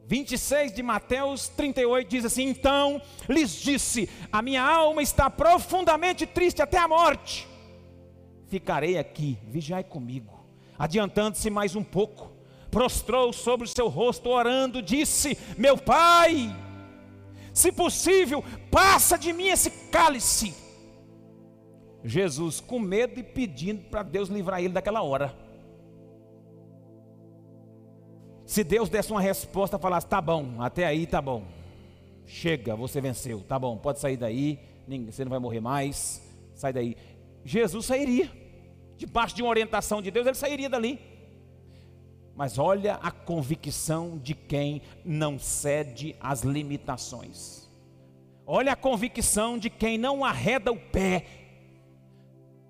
26 0.09 0.73
de 0.73 0.83
Mateus 0.83 1.49
38 1.51 2.09
diz 2.09 2.25
assim: 2.25 2.49
Então 2.49 3.01
lhes 3.29 3.53
disse: 3.53 4.09
A 4.33 4.40
minha 4.40 4.62
alma 4.62 5.03
está 5.03 5.29
profundamente 5.29 6.27
triste 6.27 6.62
até 6.62 6.79
a 6.79 6.88
morte. 6.88 7.47
Ficarei 8.47 8.97
aqui, 8.97 9.38
vigiai 9.47 9.85
comigo. 9.85 10.42
Adiantando-se 10.79 11.51
mais 11.51 11.77
um 11.77 11.85
pouco, 11.85 12.33
prostrou 12.71 13.35
sobre 13.35 13.66
o 13.66 13.71
seu 13.71 13.88
rosto, 13.88 14.31
orando, 14.31 14.81
disse: 14.81 15.37
Meu 15.59 15.77
pai, 15.77 16.57
se 17.53 17.71
possível, 17.71 18.42
passa 18.71 19.18
de 19.18 19.31
mim 19.31 19.49
esse 19.49 19.71
cálice. 19.90 20.55
Jesus, 22.03 22.61
com 22.61 22.79
medo 22.79 23.21
e 23.21 23.23
pedindo 23.23 23.83
para 23.90 24.03
Deus 24.03 24.31
livrar 24.31 24.61
ele 24.61 24.73
daquela 24.73 25.03
hora. 25.03 25.37
Se 28.48 28.64
Deus 28.64 28.88
desse 28.88 29.11
uma 29.11 29.20
resposta, 29.20 29.78
falasse: 29.78 30.06
Tá 30.06 30.22
bom, 30.22 30.54
até 30.62 30.87
aí 30.87 31.06
tá 31.06 31.20
bom, 31.20 31.44
chega, 32.24 32.74
você 32.74 32.98
venceu, 32.98 33.42
tá 33.42 33.58
bom, 33.58 33.76
pode 33.76 34.00
sair 34.00 34.16
daí, 34.16 34.58
você 35.04 35.22
não 35.22 35.28
vai 35.28 35.38
morrer 35.38 35.61
mais, 35.61 36.26
sai 36.54 36.72
daí. 36.72 36.96
Jesus 37.44 37.84
sairia 37.84 38.32
debaixo 38.96 39.37
de 39.37 39.42
uma 39.42 39.50
orientação 39.50 40.00
de 40.00 40.11
Deus, 40.11 40.26
ele 40.26 40.34
sairia 40.34 40.70
dali. 40.70 40.98
Mas 42.34 42.58
olha 42.58 42.94
a 42.94 43.11
convicção 43.11 44.16
de 44.16 44.34
quem 44.34 44.80
não 45.04 45.38
cede 45.38 46.16
às 46.18 46.40
limitações. 46.40 47.68
Olha 48.46 48.72
a 48.72 48.76
convicção 48.76 49.58
de 49.58 49.68
quem 49.68 49.98
não 49.98 50.24
arreda 50.24 50.72
o 50.72 50.80
pé 50.80 51.26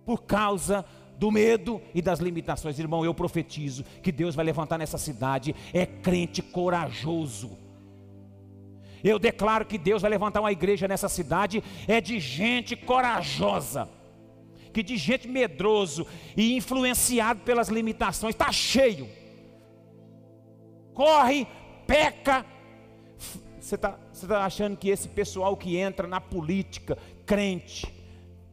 por 0.05 0.25
causa 0.25 0.85
do 1.19 1.31
medo 1.31 1.81
e 1.95 2.01
das 2.01 2.21
limitações. 2.21 2.79
Irmão, 2.79 3.05
eu 3.05 3.13
profetizo 3.13 3.85
que 4.03 4.13
Deus 4.13 4.35
vai 4.35 4.45
levantar 4.45 4.79
nessa 4.79 4.99
cidade 4.99 5.55
é 5.73 5.85
crente 5.85 6.41
corajoso. 6.41 7.51
Eu 9.03 9.19
declaro 9.19 9.65
que 9.65 9.79
Deus 9.79 10.03
vai 10.03 10.11
levantar 10.11 10.41
uma 10.41 10.53
igreja 10.53 10.89
nessa 10.89 11.09
cidade 11.09 11.63
é 11.87 12.01
de 12.01 12.19
gente 12.19 12.75
corajosa 12.75 13.89
que 14.73 14.83
de 14.83 14.97
gente 14.97 15.27
medroso 15.27 16.07
e 16.37 16.57
influenciado 16.57 17.41
pelas 17.41 17.69
limitações, 17.69 18.35
está 18.35 18.53
cheio. 18.53 19.09
Corre, 20.95 21.49
peca. 21.87 22.47
Você 23.61 23.75
está 23.75 23.99
tá 24.29 24.45
achando 24.45 24.77
que 24.77 24.89
esse 24.89 25.09
pessoal 25.09 25.57
que 25.57 25.77
entra 25.77 26.07
na 26.07 26.21
política, 26.21 26.97
crente, 27.27 27.93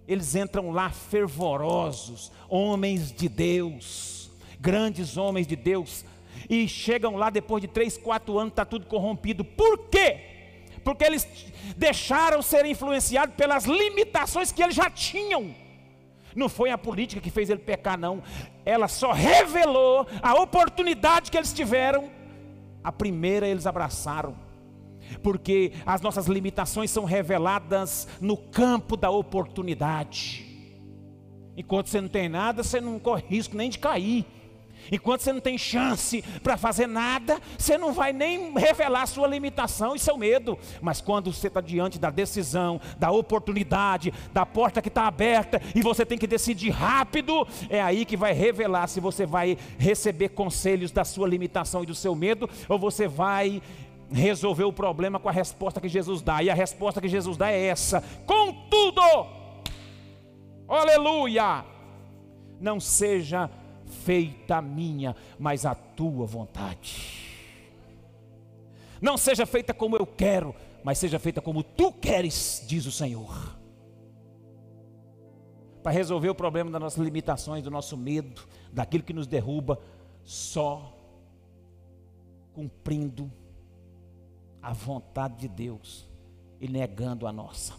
eles 0.08 0.36
entram 0.36 0.72
lá 0.72 0.90
fervorosos, 0.90 2.32
homens 2.48 3.12
de 3.12 3.28
Deus, 3.28 4.30
grandes 4.60 5.18
homens 5.18 5.48
de 5.48 5.56
Deus, 5.56 6.06
e 6.50 6.68
chegam 6.68 7.16
lá 7.16 7.30
depois 7.30 7.62
de 7.62 7.68
três, 7.68 7.98
quatro 7.98 8.38
anos, 8.38 8.52
está 8.52 8.66
tudo 8.66 8.86
corrompido. 8.86 9.44
Por 9.44 9.90
quê? 9.90 10.20
Porque 10.84 11.04
eles 11.04 11.28
deixaram 11.76 12.42
ser 12.42 12.66
influenciados 12.66 13.36
pelas 13.36 13.66
limitações 13.66 14.52
que 14.52 14.62
eles 14.62 14.76
já 14.76 14.90
tinham. 14.90 15.56
Não 16.36 16.50
foi 16.50 16.70
a 16.70 16.78
política 16.78 17.22
que 17.22 17.32
fez 17.32 17.50
ele 17.50 17.62
pecar, 17.62 17.98
não. 17.98 18.22
Ela 18.66 18.88
só 18.88 19.12
revelou 19.12 20.06
a 20.22 20.34
oportunidade 20.36 21.32
que 21.32 21.38
eles 21.38 21.54
tiveram. 21.54 22.12
A 22.84 22.92
primeira 22.92 23.48
eles 23.48 23.66
abraçaram. 23.66 24.36
Porque 25.22 25.74
as 25.86 26.02
nossas 26.02 26.28
limitações 26.28 26.92
são 26.92 27.06
reveladas 27.06 28.08
no 28.20 28.38
campo 28.38 28.96
da 28.96 29.10
oportunidade. 29.10 30.46
Enquanto 31.58 31.88
você 31.88 32.02
não 32.02 32.10
tem 32.10 32.28
nada, 32.28 32.64
você 32.64 32.82
não 32.82 33.00
corre 33.00 33.24
risco 33.28 33.56
nem 33.56 33.70
de 33.70 33.80
cair. 33.80 34.26
Enquanto 34.92 35.22
você 35.22 35.34
não 35.34 35.40
tem 35.40 35.58
chance 35.58 36.22
para 36.44 36.58
fazer 36.58 36.88
nada, 36.88 37.40
você 37.58 37.78
não 37.78 37.92
vai 37.92 38.14
nem 38.14 38.54
revelar 38.54 39.06
sua 39.08 39.28
limitação 39.28 39.96
e 39.96 40.00
seu 40.00 40.18
medo. 40.18 40.58
Mas 40.82 41.02
quando 41.02 41.34
você 41.34 41.48
está 41.48 41.62
diante 41.62 41.98
da 41.98 42.10
decisão, 42.10 42.80
da 43.00 43.12
oportunidade, 43.12 44.14
da 44.34 44.46
porta 44.46 44.82
que 44.82 44.88
está 44.88 45.08
aberta 45.08 45.62
e 45.74 45.82
você 45.82 46.06
tem 46.06 46.18
que 46.18 46.28
decidir 46.28 46.70
rápido, 46.70 47.48
é 47.70 47.82
aí 47.82 48.06
que 48.06 48.18
vai 48.18 48.34
revelar 48.34 48.88
se 48.88 49.00
você 49.00 49.26
vai 49.26 49.58
receber 49.78 50.30
conselhos 50.30 50.92
da 50.92 51.04
sua 51.04 51.28
limitação 51.28 51.84
e 51.84 51.88
do 51.88 51.96
seu 51.96 52.16
medo 52.16 52.50
ou 52.70 52.78
você 52.78 53.08
vai 53.08 53.62
resolver 54.12 54.64
o 54.64 54.74
problema 54.74 55.20
com 55.20 55.30
a 55.30 55.32
resposta 55.32 55.82
que 55.82 55.90
Jesus 55.90 56.22
dá. 56.22 56.42
E 56.44 56.50
a 56.50 56.54
resposta 56.54 57.02
que 57.02 57.08
Jesus 57.08 57.38
dá 57.38 57.52
é 57.52 57.66
essa: 57.66 58.02
contudo, 58.26 59.02
aleluia, 60.68 61.66
não 62.60 62.80
seja 62.80 63.50
feita 63.86 64.58
a 64.58 64.62
minha, 64.62 65.16
mas 65.38 65.66
a 65.66 65.76
tua 65.76 66.26
vontade. 66.26 67.24
Não 69.02 69.18
seja 69.18 69.46
feita 69.46 69.74
como 69.74 69.98
eu 69.98 70.06
quero, 70.06 70.56
mas 70.84 70.98
seja 70.98 71.20
feita 71.20 71.42
como 71.42 71.64
tu 71.64 71.92
queres, 71.92 72.64
diz 72.68 72.86
o 72.86 72.92
Senhor. 72.92 73.56
Para 75.84 75.92
resolver 75.92 76.30
o 76.30 76.36
problema 76.36 76.72
das 76.72 76.82
nossas 76.82 77.04
limitações, 77.04 77.64
do 77.64 77.70
nosso 77.70 77.96
medo, 77.96 78.48
daquilo 78.72 79.04
que 79.04 79.14
nos 79.14 79.28
derruba, 79.28 79.80
só 80.24 80.92
cumprindo 82.54 83.32
a 84.66 84.74
vontade 84.74 85.38
de 85.38 85.48
Deus 85.48 86.08
e 86.60 86.68
negando 86.68 87.28
a 87.28 87.32
nossa. 87.32 87.74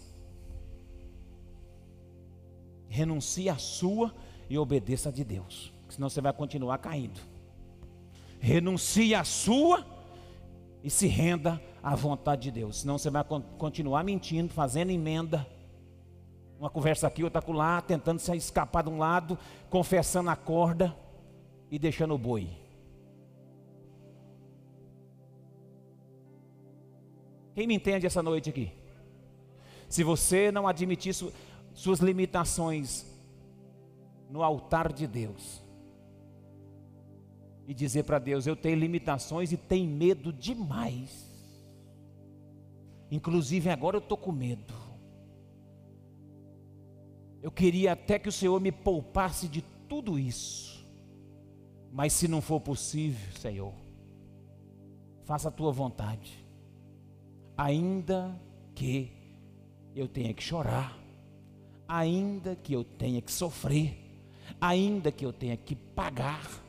Renuncie 2.88 3.48
à 3.48 3.58
sua 3.58 4.14
e 4.48 4.56
obedeça 4.56 5.08
a 5.08 5.12
de 5.12 5.24
Deus 5.24 5.76
senão 5.88 6.08
você 6.08 6.20
vai 6.20 6.32
continuar 6.32 6.78
caindo. 6.78 7.20
Renuncie 8.38 9.14
à 9.14 9.24
sua 9.24 9.84
e 10.82 10.90
se 10.90 11.06
renda 11.06 11.60
à 11.82 11.94
vontade 11.94 12.42
de 12.42 12.50
Deus, 12.50 12.80
senão 12.80 12.98
você 12.98 13.10
vai 13.10 13.24
continuar 13.58 14.04
mentindo, 14.04 14.52
fazendo 14.52 14.90
emenda. 14.90 15.46
Uma 16.58 16.70
conversa 16.70 17.06
aqui, 17.06 17.22
outra 17.22 17.42
lá, 17.48 17.80
tentando 17.82 18.18
se 18.18 18.34
escapar 18.36 18.82
de 18.82 18.90
um 18.90 18.98
lado, 18.98 19.38
confessando 19.68 20.30
a 20.30 20.36
corda 20.36 20.96
e 21.70 21.78
deixando 21.78 22.14
o 22.14 22.18
boi. 22.18 22.48
Quem 27.56 27.66
me 27.66 27.74
entende 27.74 28.06
essa 28.06 28.22
noite 28.22 28.50
aqui? 28.50 28.70
Se 29.88 30.04
você 30.04 30.52
não 30.52 30.68
admitir 30.68 31.14
su 31.14 31.32
suas 31.72 32.00
limitações 32.00 33.06
no 34.30 34.42
altar 34.42 34.92
de 34.92 35.06
Deus, 35.06 35.62
e 37.66 37.72
dizer 37.72 38.04
para 38.04 38.18
Deus: 38.18 38.46
Eu 38.46 38.54
tenho 38.54 38.78
limitações 38.78 39.52
e 39.52 39.56
tenho 39.56 39.90
medo 39.90 40.34
demais. 40.34 41.26
Inclusive 43.10 43.70
agora 43.70 43.96
eu 43.96 44.02
estou 44.02 44.18
com 44.18 44.32
medo. 44.32 44.74
Eu 47.40 47.50
queria 47.50 47.92
até 47.92 48.18
que 48.18 48.28
o 48.28 48.32
Senhor 48.32 48.60
me 48.60 48.70
poupasse 48.70 49.48
de 49.48 49.62
tudo 49.88 50.18
isso. 50.18 50.86
Mas 51.90 52.12
se 52.12 52.28
não 52.28 52.42
for 52.42 52.60
possível, 52.60 53.34
Senhor, 53.40 53.72
faça 55.24 55.48
a 55.48 55.52
tua 55.52 55.72
vontade. 55.72 56.45
Ainda 57.56 58.38
que 58.74 59.10
eu 59.94 60.06
tenha 60.06 60.34
que 60.34 60.42
chorar, 60.42 60.98
ainda 61.88 62.54
que 62.54 62.72
eu 62.72 62.84
tenha 62.84 63.22
que 63.22 63.32
sofrer, 63.32 63.96
ainda 64.60 65.10
que 65.10 65.24
eu 65.24 65.32
tenha 65.32 65.56
que 65.56 65.74
pagar 65.74 66.66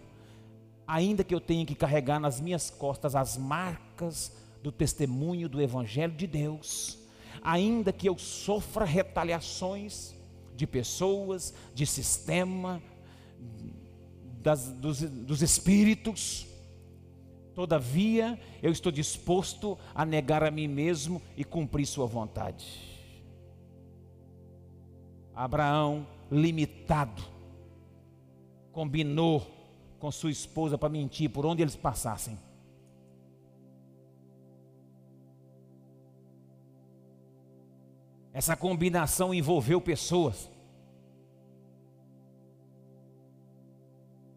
ainda 0.88 1.24
que 1.24 1.36
eu 1.36 1.42
tenha 1.42 1.66
que 1.66 1.76
carregar 1.76 2.20
nas 2.20 2.40
minhas 2.40 2.70
costas 2.70 3.16
as 3.16 3.38
marcas 3.38 4.32
do 4.64 4.72
testemunho 4.72 5.50
do 5.50 5.62
Evangelho 5.62 6.14
de 6.14 6.26
Deus, 6.26 6.98
ainda 7.44 7.92
que 7.92 8.08
eu 8.08 8.18
sofra 8.18 8.86
retaliações 8.86 10.16
de 10.56 10.66
pessoas, 10.66 11.54
de 11.76 11.86
sistema, 11.86 12.82
das, 14.42 14.70
dos, 14.70 15.02
dos 15.02 15.42
espíritos, 15.42 16.47
todavia 17.58 18.40
eu 18.62 18.72
estou 18.72 18.92
disposto 18.92 19.80
a 19.96 20.06
negar 20.06 20.44
a 20.44 20.52
mim 20.52 20.68
mesmo 20.68 21.20
e 21.36 21.44
cumprir 21.44 21.88
Sua 21.88 22.06
vontade. 22.06 22.68
Abraão, 25.34 26.06
limitado, 26.32 27.24
combinou 28.72 29.42
com 29.98 30.12
sua 30.12 30.30
esposa 30.30 30.78
para 30.78 30.88
mentir 30.88 31.32
por 31.32 31.48
onde 31.48 31.64
eles 31.64 31.76
passassem. 31.76 32.38
Essa 38.32 38.56
combinação 38.56 39.34
envolveu 39.34 39.82
pessoas 39.82 40.48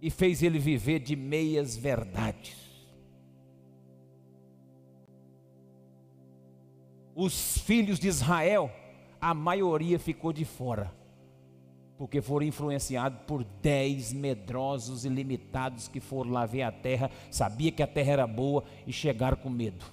e 0.01 0.09
fez 0.09 0.43
ele 0.43 0.59
viver 0.59 1.01
de 1.01 1.15
meias 1.15 1.77
verdades. 1.77 2.70
Os 7.23 7.59
filhos 7.59 8.01
de 8.01 8.09
Israel, 8.09 8.71
a 9.21 9.35
maioria 9.35 9.99
ficou 9.99 10.33
de 10.33 10.47
fora 10.47 10.91
porque 11.99 12.23
foram 12.23 12.47
influenciados 12.47 13.21
por 13.27 13.45
dez 13.45 14.11
medrosos 14.11 15.05
e 15.05 15.09
limitados 15.11 15.87
que 15.87 16.01
foram 16.01 16.31
lá 16.31 16.47
ver 16.47 16.63
a 16.63 16.73
terra, 16.73 17.11
sabia 17.31 17.71
que 17.71 17.83
a 17.83 17.87
terra 17.87 18.13
era 18.13 18.27
boa 18.27 18.65
e 18.87 18.93
chegaram 18.93 19.37
com 19.37 19.51
medo. 19.51 19.85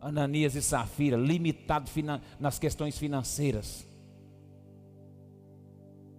Ananias 0.00 0.56
e 0.56 0.62
Safira, 0.62 1.16
limitado 1.16 1.88
nas 2.40 2.58
questões 2.58 2.98
financeiras, 2.98 3.86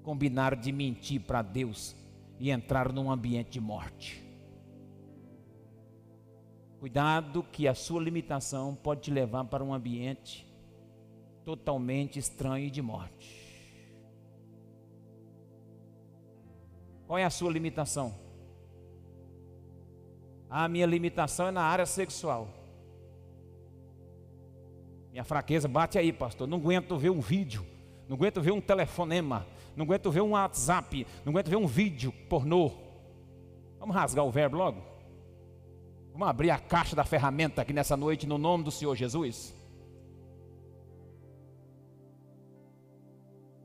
combinaram 0.03 0.57
de 0.57 0.71
mentir 0.71 1.19
para 1.19 1.41
Deus 1.41 1.93
e 2.39 2.49
entraram 2.49 2.93
num 2.93 3.11
ambiente 3.11 3.51
de 3.51 3.59
morte. 3.59 4.22
Cuidado 6.83 7.43
que 7.43 7.65
a 7.65 7.73
sua 7.73 8.01
limitação 8.01 8.75
pode 8.75 9.03
te 9.03 9.09
levar 9.09 9.45
para 9.45 9.63
um 9.63 9.73
ambiente 9.73 10.45
totalmente 11.45 12.19
estranho 12.19 12.65
e 12.65 12.69
de 12.69 12.81
morte. 12.81 13.41
Qual 17.07 17.17
é 17.17 17.23
a 17.23 17.29
sua 17.29 17.49
limitação? 17.49 18.13
A 20.49 20.67
minha 20.67 20.85
limitação 20.85 21.47
é 21.47 21.51
na 21.51 21.61
área 21.61 21.85
sexual. 21.85 22.49
Minha 25.09 25.23
fraqueza 25.23 25.69
bate 25.69 25.97
aí, 25.97 26.11
pastor. 26.11 26.49
Não 26.49 26.57
aguento 26.57 26.97
ver 26.97 27.11
um 27.11 27.21
vídeo, 27.21 27.65
não 28.09 28.17
aguento 28.17 28.41
ver 28.41 28.51
um 28.51 28.59
telefonema, 28.59 29.47
não 29.73 29.85
aguento 29.85 30.11
ver 30.11 30.19
um 30.19 30.31
WhatsApp, 30.31 31.07
não 31.23 31.31
aguento 31.31 31.49
ver 31.49 31.55
um 31.55 31.65
vídeo 31.65 32.11
pornô. 32.27 32.71
Vamos 33.79 33.95
rasgar 33.95 34.25
o 34.25 34.31
verbo 34.31 34.57
logo? 34.57 34.92
Vamos 36.13 36.27
abrir 36.27 36.51
a 36.51 36.59
caixa 36.59 36.95
da 36.95 37.03
ferramenta 37.03 37.63
aqui 37.63 37.73
nessa 37.73 37.97
noite 37.97 38.27
no 38.27 38.37
nome 38.37 38.63
do 38.63 38.69
Senhor 38.69 38.95
Jesus. 38.95 39.51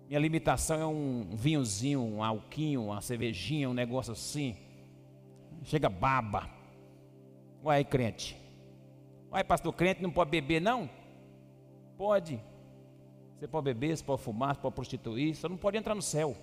Minha 0.08 0.18
limitação 0.18 0.80
é 0.80 0.86
um 0.86 1.36
vinhozinho, 1.36 2.00
um 2.00 2.24
alquinho, 2.24 2.84
uma 2.84 3.02
cervejinha, 3.02 3.68
um 3.68 3.74
negócio 3.74 4.14
assim. 4.14 4.56
Chega 5.62 5.90
baba. 5.90 6.48
Ué, 7.62 7.76
aí, 7.76 7.84
crente. 7.84 8.34
Ué, 9.30 9.44
pastor, 9.44 9.70
crente 9.74 10.00
não 10.00 10.10
pode 10.10 10.30
beber, 10.30 10.58
não? 10.58 10.88
Pode. 11.98 12.40
Você 13.38 13.46
pode 13.46 13.64
beber, 13.64 13.94
você 13.94 14.02
pode 14.02 14.22
fumar, 14.22 14.54
você 14.54 14.62
pode 14.62 14.74
prostituir, 14.74 15.36
só 15.36 15.50
não 15.50 15.58
pode 15.58 15.76
entrar 15.76 15.94
no 15.94 16.00
céu. 16.00 16.34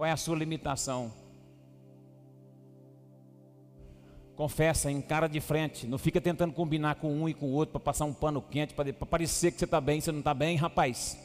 Qual 0.00 0.08
é 0.08 0.12
a 0.12 0.16
sua 0.16 0.34
limitação? 0.34 1.12
Confessa, 4.34 4.90
encara 4.90 5.28
de 5.28 5.42
frente. 5.42 5.86
Não 5.86 5.98
fica 5.98 6.18
tentando 6.22 6.54
combinar 6.54 6.94
com 6.94 7.12
um 7.12 7.28
e 7.28 7.34
com 7.34 7.50
o 7.50 7.52
outro 7.52 7.72
para 7.72 7.82
passar 7.82 8.06
um 8.06 8.14
pano 8.14 8.40
quente, 8.40 8.72
para 8.72 8.90
parecer 8.94 9.52
que 9.52 9.58
você 9.58 9.66
está 9.66 9.78
bem, 9.78 10.00
você 10.00 10.10
não 10.10 10.20
está 10.20 10.32
bem, 10.32 10.56
rapaz. 10.56 11.18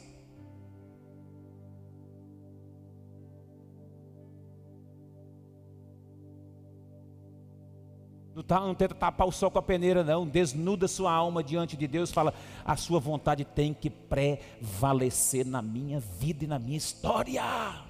Não, 8.34 8.42
tá, 8.42 8.60
não 8.60 8.74
tenta 8.74 8.94
tapar 8.94 9.26
o 9.26 9.32
sol 9.32 9.50
com 9.50 9.58
a 9.58 9.62
peneira, 9.62 10.04
não. 10.04 10.26
Desnuda 10.26 10.86
sua 10.86 11.10
alma 11.10 11.42
diante 11.42 11.78
de 11.78 11.86
Deus. 11.86 12.12
Fala: 12.12 12.34
a 12.62 12.76
sua 12.76 13.00
vontade 13.00 13.42
tem 13.42 13.72
que 13.72 13.88
prevalecer 13.88 15.46
na 15.46 15.62
minha 15.62 15.98
vida 15.98 16.44
e 16.44 16.46
na 16.46 16.58
minha 16.58 16.76
história. 16.76 17.85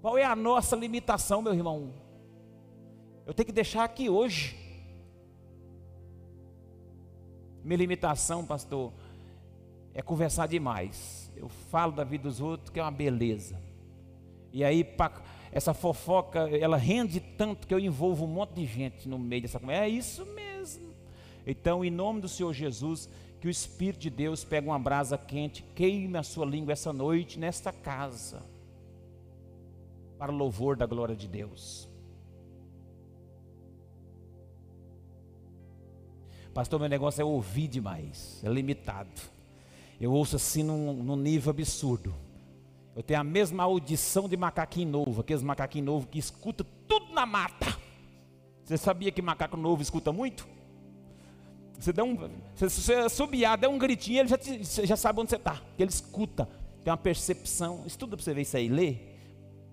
Qual 0.00 0.16
é 0.16 0.24
a 0.24 0.34
nossa 0.34 0.74
limitação, 0.74 1.42
meu 1.42 1.52
irmão? 1.52 1.92
Eu 3.26 3.34
tenho 3.34 3.46
que 3.46 3.52
deixar 3.52 3.84
aqui 3.84 4.08
hoje. 4.08 4.56
Minha 7.62 7.76
limitação, 7.76 8.44
pastor, 8.44 8.92
é 9.92 10.00
conversar 10.00 10.46
demais. 10.46 11.30
Eu 11.36 11.48
falo 11.48 11.92
da 11.92 12.02
vida 12.02 12.24
dos 12.24 12.40
outros, 12.40 12.70
que 12.70 12.80
é 12.80 12.82
uma 12.82 12.90
beleza. 12.90 13.60
E 14.52 14.64
aí, 14.64 14.86
essa 15.52 15.74
fofoca, 15.74 16.48
ela 16.48 16.76
rende 16.76 17.20
tanto 17.20 17.66
que 17.66 17.74
eu 17.74 17.78
envolvo 17.78 18.24
um 18.24 18.28
monte 18.28 18.54
de 18.54 18.66
gente 18.66 19.08
no 19.08 19.18
meio 19.18 19.42
dessa 19.42 19.60
conversa. 19.60 19.84
É 19.84 19.88
isso 19.88 20.24
mesmo. 20.26 20.94
Então, 21.46 21.84
em 21.84 21.90
nome 21.90 22.20
do 22.20 22.28
Senhor 22.28 22.52
Jesus, 22.52 23.08
que 23.40 23.48
o 23.48 23.50
Espírito 23.50 24.00
de 24.00 24.10
Deus 24.10 24.44
pegue 24.44 24.66
uma 24.66 24.78
brasa 24.78 25.18
quente, 25.18 25.62
queime 25.74 26.16
a 26.18 26.22
sua 26.22 26.46
língua 26.46 26.72
essa 26.72 26.92
noite, 26.92 27.38
nesta 27.38 27.72
casa, 27.72 28.42
para 30.20 30.30
louvor 30.30 30.76
da 30.76 30.84
glória 30.84 31.16
de 31.16 31.26
Deus. 31.26 31.88
Pastor, 36.52 36.78
meu 36.78 36.90
negócio 36.90 37.22
é 37.22 37.24
ouvir 37.24 37.68
demais, 37.68 38.38
é 38.44 38.48
limitado. 38.50 39.18
Eu 39.98 40.12
ouço 40.12 40.36
assim 40.36 40.62
num, 40.62 40.92
num 40.92 41.16
nível 41.16 41.48
absurdo. 41.48 42.14
Eu 42.94 43.02
tenho 43.02 43.18
a 43.18 43.24
mesma 43.24 43.62
audição 43.62 44.28
de 44.28 44.36
macaquinho 44.36 44.90
novo, 44.90 45.22
aqueles 45.22 45.42
macaquinhos 45.42 45.86
novos 45.86 46.08
que 46.10 46.18
escuta 46.18 46.66
tudo 46.86 47.14
na 47.14 47.24
mata. 47.24 47.74
Você 48.62 48.76
sabia 48.76 49.10
que 49.10 49.22
macaco 49.22 49.56
novo 49.56 49.80
escuta 49.80 50.12
muito? 50.12 50.46
Você 51.78 51.94
dá 51.94 52.04
um, 52.04 52.14
se 52.56 52.68
você 52.68 52.94
assobiar, 52.94 53.56
der 53.56 53.68
um 53.68 53.78
gritinho, 53.78 54.18
ele 54.20 54.28
já, 54.28 54.36
te, 54.36 54.62
já 54.86 54.96
sabe 54.96 55.18
onde 55.18 55.30
você 55.30 55.36
está. 55.36 55.62
Ele 55.78 55.88
escuta, 55.88 56.46
tem 56.84 56.90
uma 56.90 56.98
percepção. 56.98 57.84
Estuda 57.86 58.18
para 58.18 58.22
você 58.22 58.34
ver 58.34 58.42
isso 58.42 58.56
aí, 58.58 58.68
lê. 58.68 59.09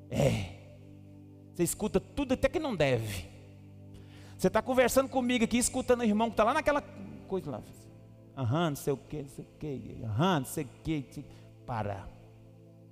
É. 0.09 0.57
Você 1.53 1.63
escuta 1.63 1.99
tudo 1.99 2.33
até 2.33 2.47
que 2.47 2.59
não 2.59 2.75
deve. 2.75 3.25
Você 4.37 4.47
está 4.47 4.61
conversando 4.61 5.09
comigo 5.09 5.43
aqui, 5.43 5.57
escutando 5.57 6.01
o 6.01 6.03
irmão 6.03 6.29
que 6.29 6.33
está 6.33 6.43
lá 6.43 6.53
naquela 6.53 6.81
coisa 7.27 7.49
lá. 7.49 7.63
Aham, 8.37 8.69
não 8.69 8.75
sei 8.75 8.93
o 8.93 8.97
que, 8.97 9.23
não 9.23 9.29
sei 9.29 9.43
o 9.45 9.47
que. 9.57 9.97
Aham, 10.03 10.39
não 10.39 10.45
sei 10.45 10.63
o 10.65 10.69
que. 10.83 11.25
Para. 11.65 12.07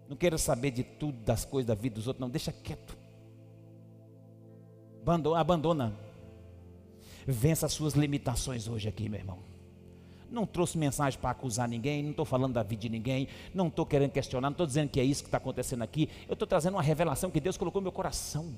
Não 0.09 0.17
quero 0.17 0.37
saber 0.37 0.71
de 0.71 0.83
tudo, 0.83 1.17
das 1.23 1.45
coisas 1.45 1.67
da 1.67 1.75
vida 1.75 1.95
dos 1.95 2.07
outros, 2.07 2.21
não. 2.21 2.29
Deixa 2.29 2.51
quieto. 2.51 2.97
Abandona. 5.37 5.93
Vença 7.27 7.67
as 7.67 7.73
suas 7.73 7.93
limitações 7.93 8.67
hoje 8.67 8.89
aqui, 8.89 9.07
meu 9.07 9.19
irmão. 9.19 9.54
Não 10.35 10.45
trouxe 10.45 10.77
mensagem 10.77 11.17
para 11.17 11.29
acusar 11.29 11.65
ninguém, 11.65 12.03
não 12.03 12.11
estou 12.11 12.25
falando 12.25 12.51
da 12.51 12.61
vida 12.61 12.81
de 12.81 12.89
ninguém, 12.89 13.29
não 13.53 13.67
estou 13.67 13.85
querendo 13.85 14.11
questionar, 14.11 14.49
não 14.49 14.53
estou 14.53 14.67
dizendo 14.67 14.89
que 14.89 14.99
é 14.99 15.03
isso 15.03 15.23
que 15.23 15.29
está 15.29 15.37
acontecendo 15.37 15.81
aqui. 15.81 16.09
Eu 16.27 16.33
estou 16.33 16.45
trazendo 16.45 16.73
uma 16.73 16.81
revelação 16.81 17.31
que 17.31 17.39
Deus 17.39 17.55
colocou 17.55 17.79
no 17.79 17.85
meu 17.85 17.91
coração. 17.93 18.53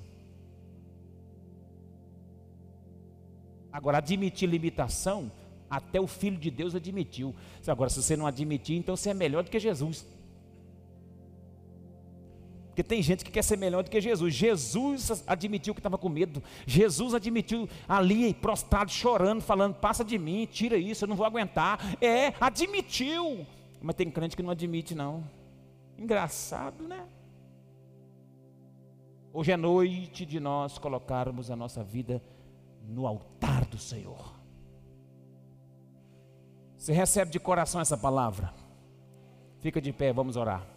Agora, 3.72 4.00
admitir 4.00 4.50
limitação, 4.50 5.32
até 5.70 6.02
o 6.02 6.08
Filho 6.08 6.38
de 6.38 6.50
Deus 6.50 6.74
admitiu. 6.74 7.36
Agora, 7.68 7.92
se 7.92 8.02
você 8.02 8.18
não 8.18 8.26
admitir, 8.26 8.76
então 8.76 8.98
você 8.98 9.12
é 9.12 9.14
melhor 9.14 9.44
do 9.44 9.52
que 9.52 9.60
Jesus. 9.60 10.04
Porque 12.78 12.88
tem 12.88 13.02
gente 13.02 13.26
que 13.26 13.32
quer 13.32 13.42
ser 13.42 13.58
melhor 13.58 13.84
do 13.84 13.90
que 13.90 14.00
Jesus. 14.00 14.36
Jesus 14.36 15.24
admitiu 15.26 15.74
que 15.74 15.80
estava 15.80 15.98
com 15.98 16.08
medo. 16.10 16.44
Jesus 16.68 17.16
admitiu 17.16 17.68
ali, 17.90 18.36
prostrado, 18.36 18.92
chorando, 18.92 19.42
falando: 19.42 19.74
passa 19.74 20.06
de 20.06 20.16
mim, 20.20 20.46
tira 20.46 20.78
isso, 20.78 21.04
eu 21.04 21.10
não 21.10 21.16
vou 21.16 21.26
aguentar. 21.26 21.80
É, 22.00 22.36
admitiu. 22.40 23.48
Mas 23.82 23.96
tem 23.96 24.12
crente 24.12 24.38
que 24.38 24.44
não 24.44 24.52
admite, 24.52 24.94
não. 24.94 25.24
Engraçado, 25.98 26.88
né? 26.88 27.04
Hoje 29.34 29.52
é 29.52 29.58
noite 29.58 30.24
de 30.24 30.40
nós 30.40 30.78
colocarmos 30.78 31.50
a 31.50 31.56
nossa 31.56 31.84
vida 31.84 32.22
no 32.88 33.08
altar 33.08 33.66
do 33.66 33.80
Senhor. 33.80 34.36
Você 36.78 36.94
recebe 36.94 37.32
de 37.32 37.40
coração 37.40 37.82
essa 37.82 37.98
palavra? 37.98 38.54
Fica 39.62 39.82
de 39.82 39.92
pé, 39.92 40.14
vamos 40.14 40.38
orar. 40.38 40.77